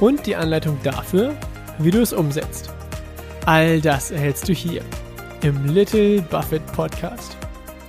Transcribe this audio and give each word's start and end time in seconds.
und 0.00 0.26
die 0.26 0.36
Anleitung 0.36 0.78
dafür, 0.82 1.34
wie 1.78 1.90
du 1.90 2.00
es 2.00 2.12
umsetzt. 2.12 2.70
All 3.46 3.80
das 3.80 4.10
erhältst 4.10 4.48
du 4.48 4.52
hier 4.52 4.82
im 5.42 5.66
Little 5.66 6.22
Buffett 6.22 6.64
Podcast. 6.72 7.36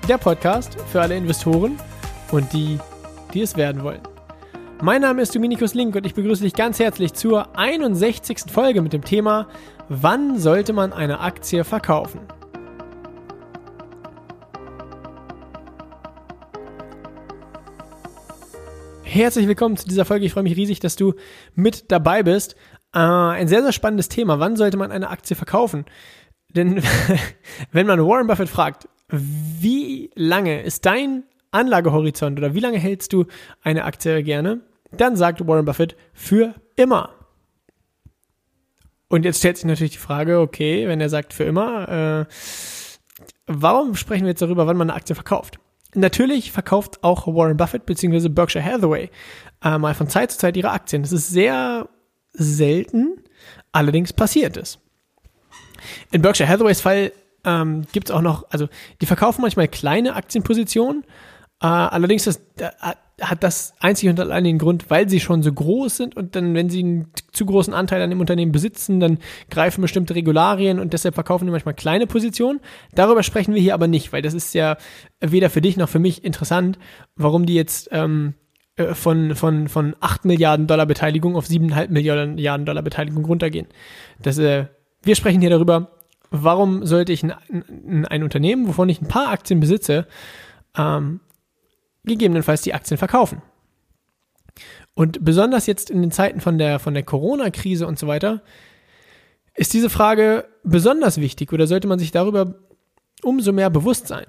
Der 0.08 0.18
Podcast 0.18 0.78
für 0.91 1.02
alle 1.02 1.16
Investoren 1.16 1.80
und 2.31 2.52
die, 2.54 2.78
die 3.34 3.41
es 3.41 3.55
werden 3.55 3.84
wollen. 3.84 4.02
Mein 4.81 5.02
Name 5.02 5.22
ist 5.22 5.34
Dominikus 5.34 5.73
Link 5.73 5.95
und 5.95 6.05
ich 6.05 6.14
begrüße 6.14 6.44
dich 6.44 6.54
ganz 6.54 6.80
herzlich 6.80 7.14
zur 7.14 7.58
61. 7.58 8.52
Folge 8.52 8.81
mit 8.81 8.94
dem 8.94 9.03
Thema 9.03 9.48
Wann 9.88 10.38
sollte 10.38 10.73
man 10.73 10.94
eine 10.94 11.20
Aktie 11.20 11.64
verkaufen? 11.64 12.20
Herzlich 19.15 19.47
willkommen 19.47 19.77
zu 19.77 19.87
dieser 19.87 20.03
Folge. 20.03 20.25
Ich 20.25 20.33
freue 20.33 20.43
mich 20.43 20.57
riesig, 20.57 20.81
dass 20.81 20.97
du 20.97 21.13
mit 21.53 21.89
dabei 21.89 22.21
bist. 22.21 22.57
Äh, 22.93 22.99
ein 22.99 23.47
sehr, 23.47 23.63
sehr 23.63 23.71
spannendes 23.71 24.09
Thema. 24.09 24.41
Wann 24.41 24.57
sollte 24.57 24.75
man 24.75 24.91
eine 24.91 25.09
Aktie 25.09 25.38
verkaufen? 25.38 25.85
Denn 26.49 26.83
wenn 27.72 27.88
man 27.88 28.05
Warren 28.05 28.27
Buffett 28.27 28.49
fragt, 28.49 28.89
wie 29.07 30.11
lange 30.16 30.63
ist 30.63 30.85
dein 30.85 31.23
Anlagehorizont 31.52 32.38
oder 32.38 32.55
wie 32.55 32.59
lange 32.59 32.77
hältst 32.77 33.13
du 33.13 33.25
eine 33.61 33.85
Aktie 33.85 34.22
gerne, 34.22 34.59
dann 34.91 35.16
sagt 35.16 35.47
Warren 35.47 35.63
Buffett 35.63 35.95
für 36.11 36.53
immer. 36.75 37.11
Und 39.07 39.23
jetzt 39.23 39.39
stellt 39.39 39.55
sich 39.55 39.66
natürlich 39.66 39.94
die 39.94 39.97
Frage, 39.97 40.41
okay, 40.41 40.89
wenn 40.89 41.00
er 41.00 41.07
sagt 41.07 41.31
für 41.33 41.45
immer, 41.45 42.25
äh, 42.27 42.33
warum 43.47 43.95
sprechen 43.95 44.23
wir 44.23 44.31
jetzt 44.31 44.41
darüber, 44.41 44.67
wann 44.67 44.75
man 44.75 44.89
eine 44.89 44.97
Aktie 44.97 45.16
verkauft? 45.16 45.57
Natürlich 45.95 46.51
verkauft 46.51 47.03
auch 47.03 47.27
Warren 47.27 47.57
Buffett 47.57 47.85
bzw. 47.85 48.29
Berkshire 48.29 48.63
Hathaway 48.63 49.09
äh, 49.63 49.77
mal 49.77 49.93
von 49.93 50.09
Zeit 50.09 50.31
zu 50.31 50.38
Zeit 50.38 50.57
ihre 50.57 50.71
Aktien. 50.71 51.01
Das 51.01 51.11
ist 51.11 51.29
sehr 51.29 51.88
selten, 52.33 53.23
allerdings 53.71 54.13
passiert 54.13 54.57
es. 54.57 54.79
In 56.11 56.21
Berkshire 56.21 56.49
Hathaways 56.49 56.81
Fall 56.81 57.11
ähm, 57.43 57.83
gibt 57.91 58.09
es 58.09 58.16
auch 58.16 58.21
noch, 58.21 58.45
also 58.49 58.67
die 59.01 59.05
verkaufen 59.05 59.41
manchmal 59.41 59.67
kleine 59.67 60.16
Aktienpositionen, 60.16 61.03
äh, 61.61 61.67
allerdings 61.67 62.25
das, 62.25 62.38
äh, 62.57 62.71
hat 63.21 63.44
das 63.44 63.73
einzig 63.80 64.09
und 64.09 64.19
allein 64.19 64.44
den 64.44 64.58
Grund, 64.58 64.89
weil 64.89 65.09
sie 65.09 65.19
schon 65.19 65.41
so 65.41 65.52
groß 65.52 65.95
sind 65.95 66.17
und 66.17 66.35
dann, 66.35 66.53
wenn 66.53 66.69
sie 66.69 66.80
einen 66.80 67.11
zu 67.31 67.45
großen 67.45 67.73
Anteil 67.73 68.02
an 68.02 68.09
dem 68.09 68.19
Unternehmen 68.19 68.52
besitzen, 68.52 68.99
dann 68.99 69.19
greifen 69.49 69.81
bestimmte 69.81 70.16
Regularien 70.16 70.80
und 70.80 70.91
deshalb 70.91 71.16
verkaufen 71.16 71.45
die 71.45 71.52
manchmal 71.52 71.75
kleine 71.75 72.07
Positionen. 72.07 72.59
Darüber 72.94 73.23
sprechen 73.23 73.53
wir 73.53 73.61
hier 73.61 73.73
aber 73.73 73.88
nicht, 73.88 74.11
weil 74.11 74.22
das 74.22 74.33
ist 74.33 74.53
ja 74.53 74.77
weder 75.22 75.49
für 75.49 75.61
dich 75.61 75.77
noch 75.77 75.88
für 75.88 75.99
mich 75.99 76.25
interessant, 76.25 76.77
warum 77.16 77.45
die 77.45 77.55
jetzt 77.55 77.89
ähm, 77.91 78.33
äh, 78.75 78.94
von, 78.94 79.35
von, 79.35 79.69
von 79.69 79.95
8 80.02 80.25
Milliarden 80.25 80.67
Dollar 80.67 80.85
Beteiligung 80.85 81.38
auf 81.38 81.47
7,5 81.47 81.89
Milliarden 81.89 82.66
Dollar 82.66 82.83
Beteiligung 82.83 83.23
runtergehen. 83.23 83.67
Das, 84.22 84.38
äh, 84.38 84.66
wir 85.03 85.16
sprechen 85.16 85.39
hier 85.39 85.50
darüber, 85.50 85.91
warum 86.31 86.85
sollte 86.85 87.13
ich 87.13 87.23
ein, 87.23 87.33
ein, 87.50 88.06
ein 88.06 88.23
Unternehmen, 88.23 88.67
wovon 88.67 88.90
ich 88.90 89.01
ein 89.01 89.07
paar 89.07 89.29
Aktien 89.29 89.61
besitze, 89.61 90.07
ähm, 90.78 91.22
gegebenenfalls 92.05 92.61
die 92.61 92.73
Aktien 92.73 92.97
verkaufen. 92.97 93.41
Und 94.93 95.23
besonders 95.23 95.67
jetzt 95.67 95.89
in 95.89 96.01
den 96.01 96.11
Zeiten 96.11 96.39
von 96.39 96.57
der, 96.57 96.79
von 96.79 96.93
der 96.93 97.03
Corona-Krise 97.03 97.85
und 97.85 97.99
so 97.99 98.07
weiter, 98.07 98.41
ist 99.53 99.73
diese 99.73 99.89
Frage 99.89 100.47
besonders 100.63 101.19
wichtig 101.19 101.51
oder 101.53 101.67
sollte 101.67 101.88
man 101.88 101.99
sich 101.99 102.11
darüber 102.11 102.55
umso 103.23 103.51
mehr 103.51 103.69
bewusst 103.69 104.07
sein. 104.07 104.25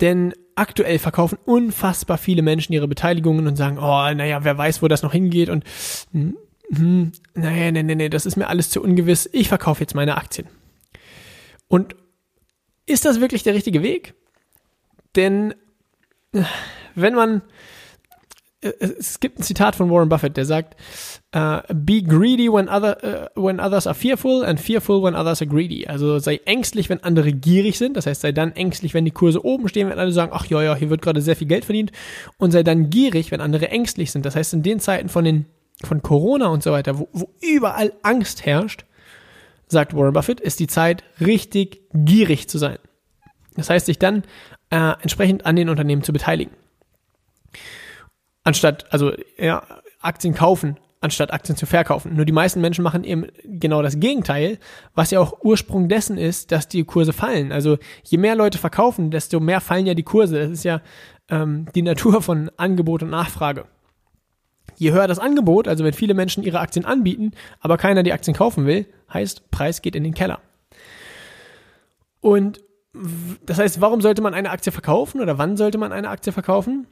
Denn 0.00 0.34
aktuell 0.54 0.98
verkaufen 0.98 1.38
unfassbar 1.44 2.18
viele 2.18 2.42
Menschen 2.42 2.72
ihre 2.72 2.88
Beteiligungen 2.88 3.46
und 3.46 3.56
sagen, 3.56 3.78
oh, 3.78 4.14
naja, 4.14 4.44
wer 4.44 4.56
weiß, 4.56 4.82
wo 4.82 4.88
das 4.88 5.02
noch 5.02 5.12
hingeht 5.12 5.48
und 5.48 5.64
hm, 6.12 6.36
hm, 6.74 7.12
naja, 7.34 7.70
nee, 7.70 7.82
nee, 7.82 7.94
nee, 7.94 8.08
das 8.08 8.26
ist 8.26 8.36
mir 8.36 8.48
alles 8.48 8.70
zu 8.70 8.82
ungewiss, 8.82 9.28
ich 9.32 9.48
verkaufe 9.48 9.80
jetzt 9.80 9.94
meine 9.94 10.16
Aktien. 10.16 10.48
Und 11.68 11.94
ist 12.86 13.04
das 13.04 13.20
wirklich 13.20 13.42
der 13.42 13.54
richtige 13.54 13.82
Weg? 13.82 14.14
Denn 15.16 15.54
wenn 16.94 17.14
man, 17.14 17.42
äh, 18.60 18.72
es 18.98 19.20
gibt 19.20 19.38
ein 19.38 19.42
Zitat 19.42 19.76
von 19.76 19.90
Warren 19.90 20.08
Buffett, 20.08 20.36
der 20.36 20.44
sagt, 20.44 20.76
uh, 21.34 21.60
be 21.72 22.02
greedy 22.02 22.50
when, 22.50 22.68
other, 22.68 23.30
uh, 23.36 23.42
when 23.42 23.60
others 23.60 23.86
are 23.86 23.94
fearful 23.94 24.44
and 24.44 24.60
fearful 24.60 25.02
when 25.02 25.14
others 25.14 25.42
are 25.42 25.48
greedy. 25.48 25.86
Also 25.86 26.18
sei 26.18 26.40
ängstlich, 26.44 26.88
wenn 26.88 27.02
andere 27.02 27.32
gierig 27.32 27.78
sind. 27.78 27.96
Das 27.96 28.06
heißt, 28.06 28.22
sei 28.22 28.32
dann 28.32 28.52
ängstlich, 28.52 28.94
wenn 28.94 29.04
die 29.04 29.10
Kurse 29.10 29.44
oben 29.44 29.68
stehen, 29.68 29.88
wenn 29.88 29.98
alle 29.98 30.12
sagen, 30.12 30.32
ach 30.34 30.46
ja, 30.46 30.62
ja, 30.62 30.74
hier 30.74 30.90
wird 30.90 31.02
gerade 31.02 31.20
sehr 31.20 31.36
viel 31.36 31.48
Geld 31.48 31.64
verdient. 31.64 31.92
Und 32.38 32.52
sei 32.52 32.62
dann 32.62 32.90
gierig, 32.90 33.30
wenn 33.30 33.40
andere 33.40 33.70
ängstlich 33.70 34.12
sind. 34.12 34.24
Das 34.24 34.36
heißt, 34.36 34.54
in 34.54 34.62
den 34.62 34.80
Zeiten 34.80 35.08
von 35.08 35.24
den, 35.24 35.46
von 35.82 36.02
Corona 36.02 36.46
und 36.48 36.62
so 36.62 36.72
weiter, 36.72 36.98
wo, 36.98 37.08
wo 37.12 37.28
überall 37.40 37.92
Angst 38.02 38.46
herrscht, 38.46 38.84
sagt 39.66 39.94
Warren 39.94 40.12
Buffett, 40.12 40.40
ist 40.40 40.60
die 40.60 40.66
Zeit 40.66 41.02
richtig 41.20 41.80
gierig 41.92 42.48
zu 42.48 42.58
sein. 42.58 42.78
Das 43.56 43.70
heißt, 43.70 43.86
sich 43.86 43.98
dann 43.98 44.22
äh, 44.70 44.92
entsprechend 45.02 45.46
an 45.46 45.56
den 45.56 45.68
Unternehmen 45.68 46.02
zu 46.02 46.12
beteiligen. 46.12 46.52
Anstatt, 48.42 48.92
also 48.92 49.12
ja, 49.38 49.62
Aktien 50.00 50.34
kaufen, 50.34 50.78
anstatt 51.00 51.32
Aktien 51.32 51.56
zu 51.56 51.66
verkaufen. 51.66 52.14
Nur 52.16 52.24
die 52.24 52.32
meisten 52.32 52.60
Menschen 52.60 52.82
machen 52.82 53.04
eben 53.04 53.26
genau 53.44 53.82
das 53.82 54.00
Gegenteil, 54.00 54.58
was 54.94 55.10
ja 55.10 55.20
auch 55.20 55.44
Ursprung 55.44 55.88
dessen 55.88 56.16
ist, 56.16 56.50
dass 56.50 56.66
die 56.66 56.84
Kurse 56.84 57.12
fallen. 57.12 57.52
Also 57.52 57.78
je 58.02 58.18
mehr 58.18 58.34
Leute 58.34 58.58
verkaufen, 58.58 59.10
desto 59.10 59.38
mehr 59.38 59.60
fallen 59.60 59.86
ja 59.86 59.94
die 59.94 60.02
Kurse. 60.02 60.38
Das 60.38 60.50
ist 60.50 60.64
ja 60.64 60.80
ähm, 61.28 61.66
die 61.74 61.82
Natur 61.82 62.22
von 62.22 62.50
Angebot 62.56 63.02
und 63.02 63.10
Nachfrage. 63.10 63.66
Je 64.76 64.92
höher 64.92 65.06
das 65.06 65.18
Angebot, 65.18 65.68
also 65.68 65.84
wenn 65.84 65.92
viele 65.92 66.14
Menschen 66.14 66.42
ihre 66.42 66.60
Aktien 66.60 66.84
anbieten, 66.84 67.32
aber 67.60 67.76
keiner 67.76 68.02
die 68.02 68.12
Aktien 68.12 68.34
kaufen 68.34 68.66
will, 68.66 68.86
heißt, 69.12 69.50
Preis 69.50 69.82
geht 69.82 69.94
in 69.94 70.04
den 70.04 70.14
Keller. 70.14 70.40
Und 72.20 72.62
das 73.44 73.58
heißt, 73.58 73.80
warum 73.80 74.00
sollte 74.00 74.22
man 74.22 74.32
eine 74.32 74.50
Aktie 74.50 74.72
verkaufen 74.72 75.20
oder 75.20 75.36
wann 75.36 75.56
sollte 75.56 75.78
man 75.78 75.92
eine 75.92 76.08
Aktie 76.08 76.32
verkaufen? 76.32 76.86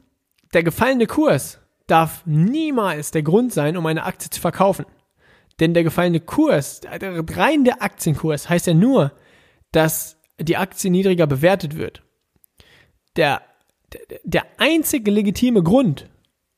Der 0.53 0.63
gefallene 0.63 1.07
Kurs 1.07 1.59
darf 1.87 2.23
niemals 2.27 3.11
der 3.11 3.23
Grund 3.23 3.53
sein, 3.53 3.77
um 3.77 3.87
eine 3.87 4.05
Aktie 4.05 4.31
zu 4.31 4.41
verkaufen. 4.41 4.87
Denn 5.61 5.75
der 5.75 5.85
gefallene 5.85 6.21
Kurs, 6.21 6.81
rein 6.91 7.65
der 7.65 7.83
Aktienkurs, 7.83 8.49
heißt 8.49 8.67
ja 8.67 8.75
nur, 8.75 9.13
dass 9.71 10.17
die 10.39 10.57
Aktie 10.57 10.91
niedriger 10.91 11.27
bewertet 11.27 11.77
wird. 11.77 12.03
Der, 13.17 13.43
der 14.25 14.45
einzige 14.59 15.11
legitime 15.11 15.63
Grund, 15.63 16.09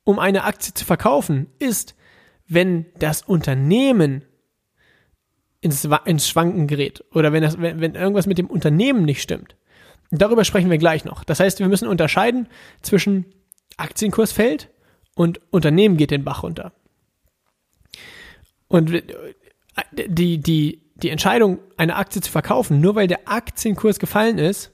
um 0.05 0.19
eine 0.19 0.45
Aktie 0.45 0.75
zu 0.75 0.85
verkaufen, 0.85 1.49
ist, 1.59 1.95
wenn 2.47 2.87
das 2.99 3.23
Unternehmen 3.23 4.25
ins, 5.61 5.89
ins 6.05 6.29
Schwanken 6.29 6.67
gerät 6.67 7.03
oder 7.13 7.33
wenn, 7.33 7.43
das, 7.43 7.61
wenn, 7.61 7.81
wenn 7.81 7.95
irgendwas 7.95 8.27
mit 8.27 8.39
dem 8.39 8.47
Unternehmen 8.47 9.05
nicht 9.05 9.23
stimmt. 9.23 9.57
Darüber 10.11 10.45
sprechen 10.45 10.71
wir 10.71 10.79
gleich 10.79 11.05
noch. 11.05 11.25
Das 11.25 11.41
heißt, 11.41 11.59
wir 11.59 11.69
müssen 11.69 11.89
unterscheiden 11.89 12.49
zwischen 12.83 13.25
Aktienkurs 13.77 14.33
fällt 14.33 14.71
und 15.15 15.41
Unternehmen 15.51 15.97
geht 15.97 16.11
den 16.11 16.25
Bach 16.25 16.43
runter. 16.43 16.73
Und 18.69 19.03
die, 19.93 20.39
die, 20.39 20.83
die 20.95 21.11
Entscheidung, 21.11 21.59
eine 21.77 21.97
Aktie 21.97 22.21
zu 22.21 22.31
verkaufen, 22.31 22.81
nur 22.81 22.95
weil 22.95 23.07
der 23.07 23.29
Aktienkurs 23.29 23.99
gefallen 23.99 24.39
ist, 24.39 24.73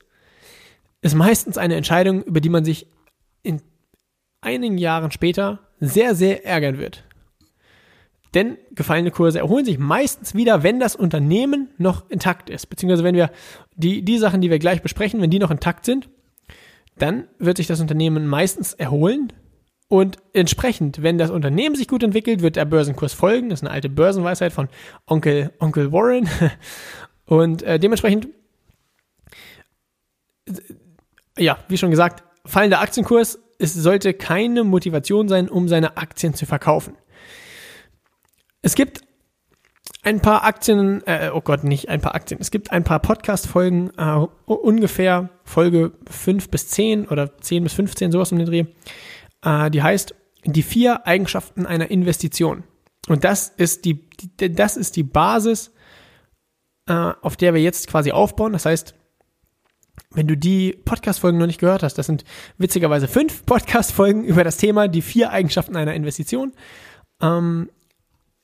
ist 1.02 1.14
meistens 1.14 1.58
eine 1.58 1.76
Entscheidung, 1.76 2.23
über 2.23 2.41
die 2.41 2.49
man 2.49 2.64
sich 2.64 2.87
in 3.43 3.62
einigen 4.41 4.79
Jahren 4.79 5.11
später 5.11 5.61
sehr, 5.81 6.14
sehr 6.14 6.44
ärgern 6.44 6.79
wird. 6.79 7.05
Denn 8.35 8.58
gefallene 8.73 9.11
Kurse 9.11 9.41
erholen 9.41 9.64
sich 9.64 9.79
meistens 9.79 10.35
wieder, 10.35 10.62
wenn 10.62 10.79
das 10.79 10.94
Unternehmen 10.94 11.70
noch 11.79 12.08
intakt 12.11 12.49
ist. 12.49 12.67
Beziehungsweise 12.67 13.02
wenn 13.02 13.17
wir 13.17 13.31
die, 13.75 14.02
die 14.02 14.19
Sachen, 14.19 14.41
die 14.41 14.50
wir 14.50 14.61
gleich 14.61 14.82
besprechen, 14.82 15.20
wenn 15.20 15.31
die 15.31 15.41
noch 15.41 15.50
intakt 15.50 15.85
sind, 15.85 16.08
dann 16.98 17.28
wird 17.38 17.56
sich 17.56 17.66
das 17.66 17.81
Unternehmen 17.81 18.26
meistens 18.26 18.75
erholen. 18.75 19.32
Und 19.88 20.19
entsprechend, 20.32 21.02
wenn 21.02 21.19
das 21.19 21.31
Unternehmen 21.31 21.75
sich 21.75 21.88
gut 21.88 22.02
entwickelt, 22.02 22.42
wird 22.42 22.56
der 22.56 22.64
Börsenkurs 22.64 23.12
folgen. 23.12 23.48
Das 23.48 23.60
ist 23.60 23.64
eine 23.64 23.72
alte 23.72 23.88
Börsenweisheit 23.88 24.52
von 24.52 24.69
Onkel, 25.06 25.52
Onkel 25.58 25.90
Warren. 25.92 26.28
Und 27.26 27.62
äh, 27.62 27.78
dementsprechend, 27.78 28.28
ja, 31.37 31.58
wie 31.69 31.78
schon 31.78 31.90
gesagt, 31.90 32.25
fallender 32.46 32.81
Aktienkurs, 32.81 33.40
es 33.58 33.75
sollte 33.75 34.14
keine 34.14 34.64
Motivation 34.64 35.28
sein, 35.28 35.48
um 35.48 35.69
seine 35.69 35.96
Aktien 35.96 36.34
zu 36.34 36.46
verkaufen. 36.46 36.96
Es 38.62 38.75
gibt 38.75 39.00
ein 40.02 40.20
paar 40.20 40.44
Aktien, 40.44 41.06
äh, 41.06 41.31
oh 41.32 41.41
Gott, 41.41 41.64
nicht 41.64 41.88
ein 41.88 42.00
paar 42.00 42.14
Aktien. 42.14 42.41
Es 42.41 42.50
gibt 42.50 42.73
ein 42.73 42.85
paar 42.85 43.00
Podcast-Folgen, 43.00 43.91
äh, 43.99 44.26
ungefähr 44.47 45.29
Folge 45.44 45.93
5 46.08 46.49
bis 46.49 46.69
10 46.69 47.08
oder 47.08 47.37
10 47.38 47.64
bis 47.64 47.75
15, 47.75 48.12
sowas 48.12 48.32
um 48.32 48.38
den 48.38 48.47
Dreh. 48.47 48.64
Äh, 49.44 49.70
die 49.70 49.82
heißt 49.82 50.14
Die 50.47 50.62
vier 50.62 51.06
Eigenschaften 51.06 51.67
einer 51.67 51.91
Investition. 51.91 52.64
Und 53.08 53.25
das 53.25 53.49
ist 53.49 53.85
die, 53.85 54.08
die 54.38 54.55
das 54.55 54.79
ist 54.79 54.97
die 54.97 55.02
Basis, 55.02 55.73
äh, 56.87 57.12
auf 57.20 57.37
der 57.37 57.52
wir 57.52 57.61
jetzt 57.61 57.88
quasi 57.88 58.11
aufbauen. 58.11 58.55
Das 58.55 58.64
heißt, 58.64 58.94
wenn 60.12 60.26
du 60.26 60.37
die 60.37 60.73
Podcast-Folgen 60.73 61.38
noch 61.38 61.47
nicht 61.47 61.61
gehört 61.61 61.82
hast, 61.82 61.99
das 61.99 62.06
sind 62.06 62.25
witzigerweise 62.56 63.06
fünf 63.06 63.44
Podcast-Folgen 63.44 64.25
über 64.25 64.44
das 64.44 64.56
Thema 64.56 64.88
die 64.88 65.02
vier 65.02 65.31
Eigenschaften 65.31 65.76
einer 65.76 65.94
Investition. 65.94 66.52
Ähm, 67.20 67.69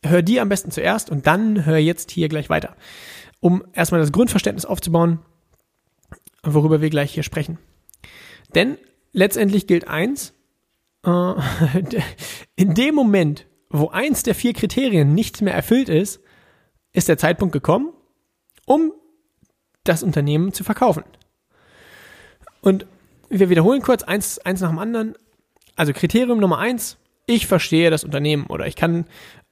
hör 0.08 0.22
die 0.22 0.40
am 0.40 0.48
besten 0.48 0.70
zuerst 0.70 1.10
und 1.10 1.26
dann 1.26 1.64
hör 1.64 1.78
jetzt 1.78 2.10
hier 2.10 2.28
gleich 2.28 2.48
weiter, 2.48 2.76
um 3.40 3.64
erstmal 3.72 4.00
das 4.00 4.12
Grundverständnis 4.12 4.64
aufzubauen, 4.64 5.20
worüber 6.42 6.80
wir 6.80 6.90
gleich 6.90 7.12
hier 7.12 7.22
sprechen. 7.22 7.58
Denn 8.54 8.78
letztendlich 9.12 9.66
gilt 9.66 9.88
eins, 9.88 10.34
äh, 11.04 11.10
in 12.56 12.74
dem 12.74 12.94
Moment, 12.94 13.46
wo 13.70 13.88
eins 13.88 14.22
der 14.22 14.34
vier 14.34 14.52
Kriterien 14.52 15.14
nicht 15.14 15.42
mehr 15.42 15.54
erfüllt 15.54 15.88
ist, 15.88 16.20
ist 16.92 17.08
der 17.08 17.18
Zeitpunkt 17.18 17.52
gekommen, 17.52 17.92
um 18.64 18.92
das 19.84 20.02
Unternehmen 20.02 20.52
zu 20.52 20.64
verkaufen. 20.64 21.04
Und 22.60 22.86
wir 23.28 23.50
wiederholen 23.50 23.82
kurz 23.82 24.02
eins, 24.02 24.38
eins 24.38 24.60
nach 24.60 24.70
dem 24.70 24.78
anderen. 24.78 25.14
Also 25.76 25.92
Kriterium 25.92 26.38
Nummer 26.38 26.58
eins, 26.58 26.96
ich 27.26 27.46
verstehe 27.46 27.90
das 27.90 28.04
Unternehmen 28.04 28.46
oder 28.46 28.66
ich 28.66 28.76
kann, 28.76 29.06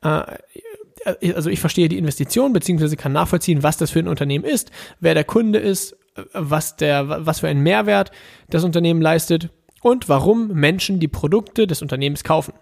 also 0.04 1.50
ich 1.50 1.60
verstehe 1.60 1.88
die 1.88 1.98
Investition 1.98 2.52
beziehungsweise 2.52 2.96
kann 2.96 3.12
nachvollziehen, 3.12 3.62
was 3.62 3.76
das 3.76 3.90
für 3.90 3.98
ein 3.98 4.08
Unternehmen 4.08 4.44
ist, 4.44 4.70
wer 5.00 5.14
der 5.14 5.24
Kunde 5.24 5.58
ist, 5.58 5.96
was 6.32 6.76
der, 6.76 7.26
was 7.26 7.40
für 7.40 7.48
einen 7.48 7.62
Mehrwert 7.62 8.10
das 8.48 8.64
Unternehmen 8.64 9.02
leistet 9.02 9.50
und 9.82 10.08
warum 10.08 10.48
Menschen 10.48 11.00
die 11.00 11.08
Produkte 11.08 11.66
des 11.66 11.82
Unternehmens 11.82 12.24
kaufen. 12.24 12.54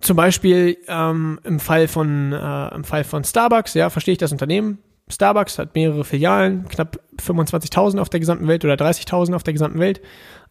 Zum 0.00 0.16
Beispiel 0.16 0.78
ähm, 0.88 1.38
im 1.44 1.60
Fall 1.60 1.86
von 1.86 2.32
äh, 2.32 2.74
im 2.74 2.84
Fall 2.84 3.04
von 3.04 3.22
Starbucks, 3.22 3.74
ja, 3.74 3.88
verstehe 3.88 4.12
ich 4.12 4.18
das 4.18 4.32
Unternehmen. 4.32 4.78
Starbucks 5.08 5.58
hat 5.58 5.74
mehrere 5.74 6.04
Filialen, 6.04 6.66
knapp 6.68 7.00
25.000 7.20 8.00
auf 8.00 8.08
der 8.08 8.20
gesamten 8.20 8.48
Welt 8.48 8.64
oder 8.64 8.74
30.000 8.74 9.34
auf 9.34 9.42
der 9.42 9.52
gesamten 9.52 9.78
Welt. 9.78 10.00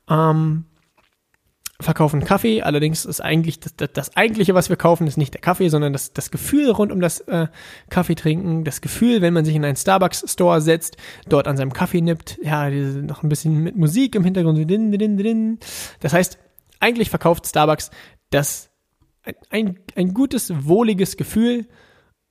Ähm, 0.10 0.66
verkaufen 1.82 2.24
Kaffee. 2.24 2.62
Allerdings 2.62 3.06
ist 3.06 3.22
eigentlich 3.22 3.60
das, 3.60 3.76
das, 3.76 3.90
das, 3.94 4.16
eigentliche, 4.16 4.54
was 4.54 4.70
wir 4.70 4.76
kaufen, 4.76 5.08
ist 5.08 5.18
nicht 5.18 5.34
der 5.34 5.42
Kaffee, 5.42 5.70
sondern 5.70 5.94
das, 5.94 6.14
das 6.14 6.32
Gefühl 6.32 6.70
rund 6.72 6.92
um 6.92 7.02
das 7.02 7.20
äh, 7.22 7.48
Kaffee 7.90 8.16
trinken. 8.16 8.64
Das 8.64 8.82
Gefühl, 8.82 9.22
wenn 9.22 9.34
man 9.34 9.46
sich 9.46 9.56
in 9.56 9.66
einen 9.66 9.76
Starbucks 9.76 10.26
Store 10.28 10.62
setzt, 10.62 10.98
dort 11.28 11.48
an 11.48 11.58
seinem 11.58 11.74
Kaffee 11.74 12.02
nippt, 12.02 12.40
ja, 12.42 12.70
noch 12.70 13.24
ein 13.24 13.30
bisschen 13.30 13.58
mit 13.64 13.76
Musik 13.76 14.16
im 14.16 14.24
Hintergrund. 14.24 14.60
Das 16.00 16.14
heißt, 16.14 16.38
eigentlich 16.80 17.10
verkauft 17.10 17.48
Starbucks 17.48 17.92
das 18.30 18.72
ein, 19.50 19.80
ein, 19.96 20.14
gutes, 20.14 20.52
wohliges 20.66 21.18
Gefühl 21.18 21.68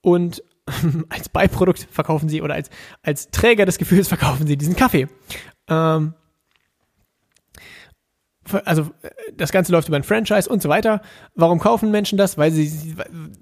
und 0.03 0.43
als 1.09 1.29
Beiprodukt 1.29 1.87
verkaufen 1.91 2.29
sie 2.29 2.43
oder 2.43 2.55
als, 2.55 2.71
als 3.03 3.31
Träger 3.31 3.67
des 3.67 3.79
Gefühls 3.79 4.09
verkaufen 4.09 4.47
sie 4.47 4.57
diesen 4.57 4.77
Kaffee. 4.77 5.09
Ähm, 5.69 6.15
also 8.65 8.91
das 9.37 9.53
Ganze 9.53 9.73
läuft 9.73 9.89
über 9.89 9.97
ein 9.97 10.03
Franchise 10.03 10.49
und 10.49 10.63
so 10.63 10.69
weiter. 10.69 11.03
Warum 11.35 11.59
kaufen 11.59 11.91
Menschen 11.91 12.19
das? 12.19 12.39
Weil 12.39 12.51
sie, 12.51 12.95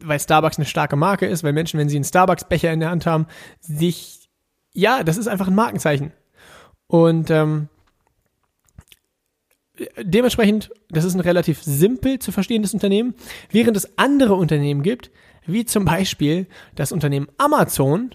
weil 0.03 0.21
Starbucks 0.21 0.59
eine 0.59 0.67
starke 0.67 0.97
Marke 0.97 1.27
ist, 1.27 1.45
weil 1.45 1.53
Menschen, 1.53 1.79
wenn 1.79 1.89
sie 1.89 1.97
einen 1.97 2.05
Starbucks-Becher 2.05 2.73
in 2.73 2.81
der 2.81 2.91
Hand 2.91 3.07
haben, 3.07 3.27
sich, 3.61 4.29
ja, 4.73 5.03
das 5.03 5.17
ist 5.17 5.29
einfach 5.29 5.49
ein 5.49 5.55
Markenzeichen. 5.55 6.13
Und 6.87 7.31
ähm, 7.31 7.69
dementsprechend, 10.03 10.71
das 10.89 11.05
ist 11.05 11.15
ein 11.15 11.21
relativ 11.21 11.63
simpel 11.63 12.19
zu 12.19 12.33
verstehendes 12.33 12.75
Unternehmen, 12.75 13.15
während 13.51 13.77
es 13.77 13.99
andere 13.99 14.35
Unternehmen 14.35 14.83
gibt, 14.83 15.11
wie 15.47 15.65
zum 15.65 15.85
Beispiel 15.85 16.47
das 16.75 16.93
Unternehmen 16.93 17.29
Amazon, 17.39 18.15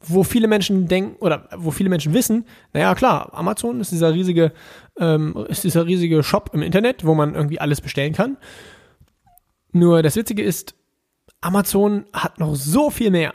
wo 0.00 0.24
viele 0.24 0.48
Menschen 0.48 0.88
denken 0.88 1.16
oder 1.20 1.48
wo 1.56 1.70
viele 1.70 1.88
Menschen 1.88 2.12
wissen, 2.12 2.44
naja 2.72 2.94
klar, 2.94 3.32
Amazon 3.32 3.80
ist 3.80 3.92
dieser 3.92 4.12
riesige, 4.12 4.52
ähm, 4.98 5.46
ist 5.48 5.64
dieser 5.64 5.86
riesige 5.86 6.22
Shop 6.22 6.50
im 6.52 6.62
Internet, 6.62 7.04
wo 7.04 7.14
man 7.14 7.34
irgendwie 7.34 7.60
alles 7.60 7.80
bestellen 7.80 8.12
kann. 8.12 8.36
Nur 9.72 10.02
das 10.02 10.16
Witzige 10.16 10.42
ist, 10.42 10.74
Amazon 11.40 12.06
hat 12.12 12.38
noch 12.38 12.54
so 12.54 12.90
viel 12.90 13.10
mehr. 13.10 13.34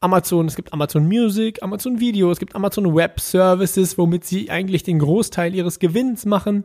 Amazon, 0.00 0.46
es 0.46 0.56
gibt 0.56 0.72
Amazon 0.72 1.06
Music, 1.06 1.62
Amazon 1.62 2.00
Video, 2.00 2.30
es 2.30 2.38
gibt 2.38 2.54
Amazon 2.54 2.94
Web 2.94 3.20
Services, 3.20 3.98
womit 3.98 4.24
sie 4.24 4.50
eigentlich 4.50 4.82
den 4.82 4.98
Großteil 4.98 5.54
ihres 5.54 5.78
Gewinns 5.78 6.24
machen. 6.24 6.64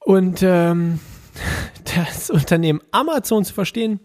Und 0.00 0.42
ähm, 0.42 0.98
das 1.96 2.28
Unternehmen 2.30 2.80
Amazon 2.90 3.44
zu 3.44 3.54
verstehen, 3.54 4.00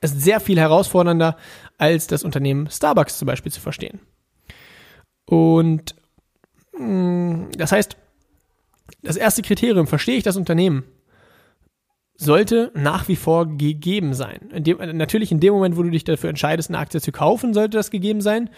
ist 0.00 0.20
sehr 0.20 0.40
viel 0.40 0.58
herausfordernder, 0.58 1.36
als 1.78 2.06
das 2.06 2.22
Unternehmen 2.22 2.68
Starbucks 2.70 3.18
zum 3.18 3.26
Beispiel 3.26 3.50
zu 3.50 3.60
verstehen. 3.60 4.00
Und 5.24 5.94
mh, 6.72 6.84
mm, 6.84 7.50
das 7.56 7.72
heißt, 7.72 7.96
das 9.02 9.16
erste 9.16 9.42
Kriterium, 9.42 9.86
verstehe 9.86 10.16
ich 10.16 10.24
das 10.24 10.36
Unternehmen, 10.36 10.84
sollte 12.14 12.72
nach 12.74 13.08
wie 13.08 13.16
vor 13.16 13.46
gegeben 13.46 14.12
sein. 14.12 14.50
In 14.52 14.64
dem, 14.64 14.78
natürlich 14.96 15.30
in 15.30 15.40
dem 15.40 15.54
Moment, 15.54 15.76
wo 15.76 15.82
du 15.82 15.90
dich 15.90 16.04
dafür 16.04 16.30
entscheidest, 16.30 16.68
eine 16.68 16.78
Aktie 16.78 17.00
zu 17.00 17.12
kaufen, 17.12 17.54
sollte 17.54 17.76
das 17.76 17.90
gegeben 17.90 18.20
sein. 18.20 18.50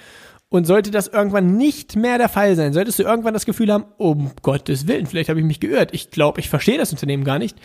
Und 0.52 0.66
sollte 0.66 0.90
das 0.90 1.06
irgendwann 1.06 1.56
nicht 1.56 1.94
mehr 1.94 2.18
der 2.18 2.28
Fall 2.28 2.56
sein, 2.56 2.72
solltest 2.72 2.98
du 2.98 3.04
irgendwann 3.04 3.34
das 3.34 3.46
Gefühl 3.46 3.72
haben, 3.72 3.84
um 3.98 4.32
Gottes 4.42 4.88
Willen, 4.88 5.06
vielleicht 5.06 5.28
habe 5.28 5.38
ich 5.38 5.46
mich 5.46 5.60
geirrt, 5.60 5.90
ich 5.92 6.10
glaube, 6.10 6.40
ich 6.40 6.48
verstehe 6.48 6.76
das 6.76 6.90
Unternehmen 6.90 7.22
gar 7.22 7.38
nicht, 7.38 7.56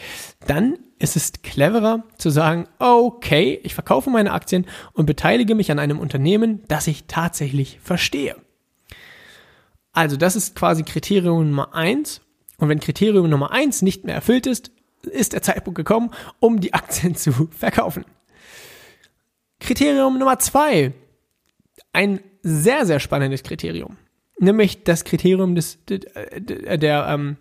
dann 0.45 0.77
ist 0.99 1.15
es 1.15 1.33
cleverer 1.41 2.03
zu 2.19 2.29
sagen, 2.29 2.67
okay, 2.77 3.59
ich 3.63 3.73
verkaufe 3.73 4.11
meine 4.11 4.33
Aktien 4.33 4.67
und 4.93 5.07
beteilige 5.07 5.55
mich 5.55 5.71
an 5.71 5.79
einem 5.79 5.97
Unternehmen, 5.97 6.61
das 6.67 6.85
ich 6.85 7.05
tatsächlich 7.07 7.79
verstehe. 7.81 8.35
Also 9.91 10.15
das 10.15 10.35
ist 10.35 10.55
quasi 10.55 10.83
Kriterium 10.83 11.49
Nummer 11.49 11.73
eins. 11.73 12.21
Und 12.57 12.69
wenn 12.69 12.79
Kriterium 12.79 13.29
Nummer 13.29 13.51
eins 13.51 13.81
nicht 13.81 14.05
mehr 14.05 14.15
erfüllt 14.15 14.47
ist, 14.47 14.71
ist 15.03 15.33
der 15.33 15.41
Zeitpunkt 15.41 15.77
gekommen, 15.77 16.11
um 16.39 16.59
die 16.59 16.73
Aktien 16.73 17.15
zu 17.15 17.31
verkaufen. 17.51 18.05
Kriterium 19.59 20.17
Nummer 20.17 20.39
zwei. 20.39 20.93
Ein 21.93 22.19
sehr, 22.41 22.85
sehr 22.85 22.99
spannendes 22.99 23.43
Kriterium. 23.43 23.97
Nämlich 24.39 24.83
das 24.83 25.05
Kriterium 25.05 25.55
des, 25.55 25.79
der, 25.85 26.77
der, 26.77 27.07
ähm, 27.07 27.37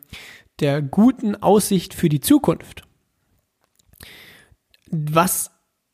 der 0.60 0.80
guten 0.80 1.34
Aussicht 1.36 1.92
für 1.92 2.08
die 2.08 2.20
Zukunft. 2.20 2.82
Was 4.90 5.50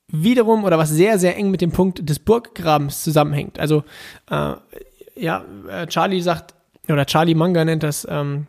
wiederum 0.08 0.64
oder 0.64 0.78
was 0.78 0.90
sehr, 0.90 1.18
sehr 1.18 1.36
eng 1.36 1.50
mit 1.50 1.60
dem 1.60 1.72
Punkt 1.72 2.08
des 2.08 2.18
Burggrabens 2.18 3.02
zusammenhängt. 3.02 3.58
Also, 3.58 3.84
äh, 4.30 4.54
ja, 5.16 5.44
äh, 5.68 5.86
Charlie 5.86 6.20
sagt, 6.20 6.54
oder 6.88 7.06
Charlie 7.06 7.34
Manga 7.34 7.64
nennt 7.64 7.82
das 7.82 8.06
ähm, 8.10 8.46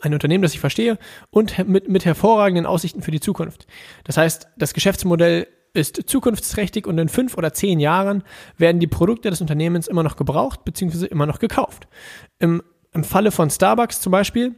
ein 0.00 0.14
Unternehmen, 0.14 0.42
das 0.42 0.54
ich 0.54 0.60
verstehe 0.60 0.98
und 1.30 1.66
mit, 1.68 1.88
mit 1.88 2.04
hervorragenden 2.04 2.66
Aussichten 2.66 3.02
für 3.02 3.10
die 3.10 3.20
Zukunft. 3.20 3.66
Das 4.04 4.16
heißt, 4.16 4.48
das 4.56 4.74
Geschäftsmodell 4.74 5.46
ist 5.74 6.02
zukunftsträchtig 6.06 6.86
und 6.86 6.98
in 6.98 7.08
fünf 7.08 7.36
oder 7.36 7.52
zehn 7.52 7.80
Jahren 7.80 8.24
werden 8.58 8.80
die 8.80 8.86
Produkte 8.86 9.30
des 9.30 9.40
Unternehmens 9.40 9.88
immer 9.88 10.02
noch 10.02 10.16
gebraucht 10.16 10.64
bzw. 10.64 11.06
immer 11.06 11.26
noch 11.26 11.38
gekauft. 11.38 11.88
Im, 12.38 12.62
Im 12.92 13.04
Falle 13.04 13.30
von 13.30 13.50
Starbucks 13.50 14.00
zum 14.00 14.10
Beispiel 14.10 14.54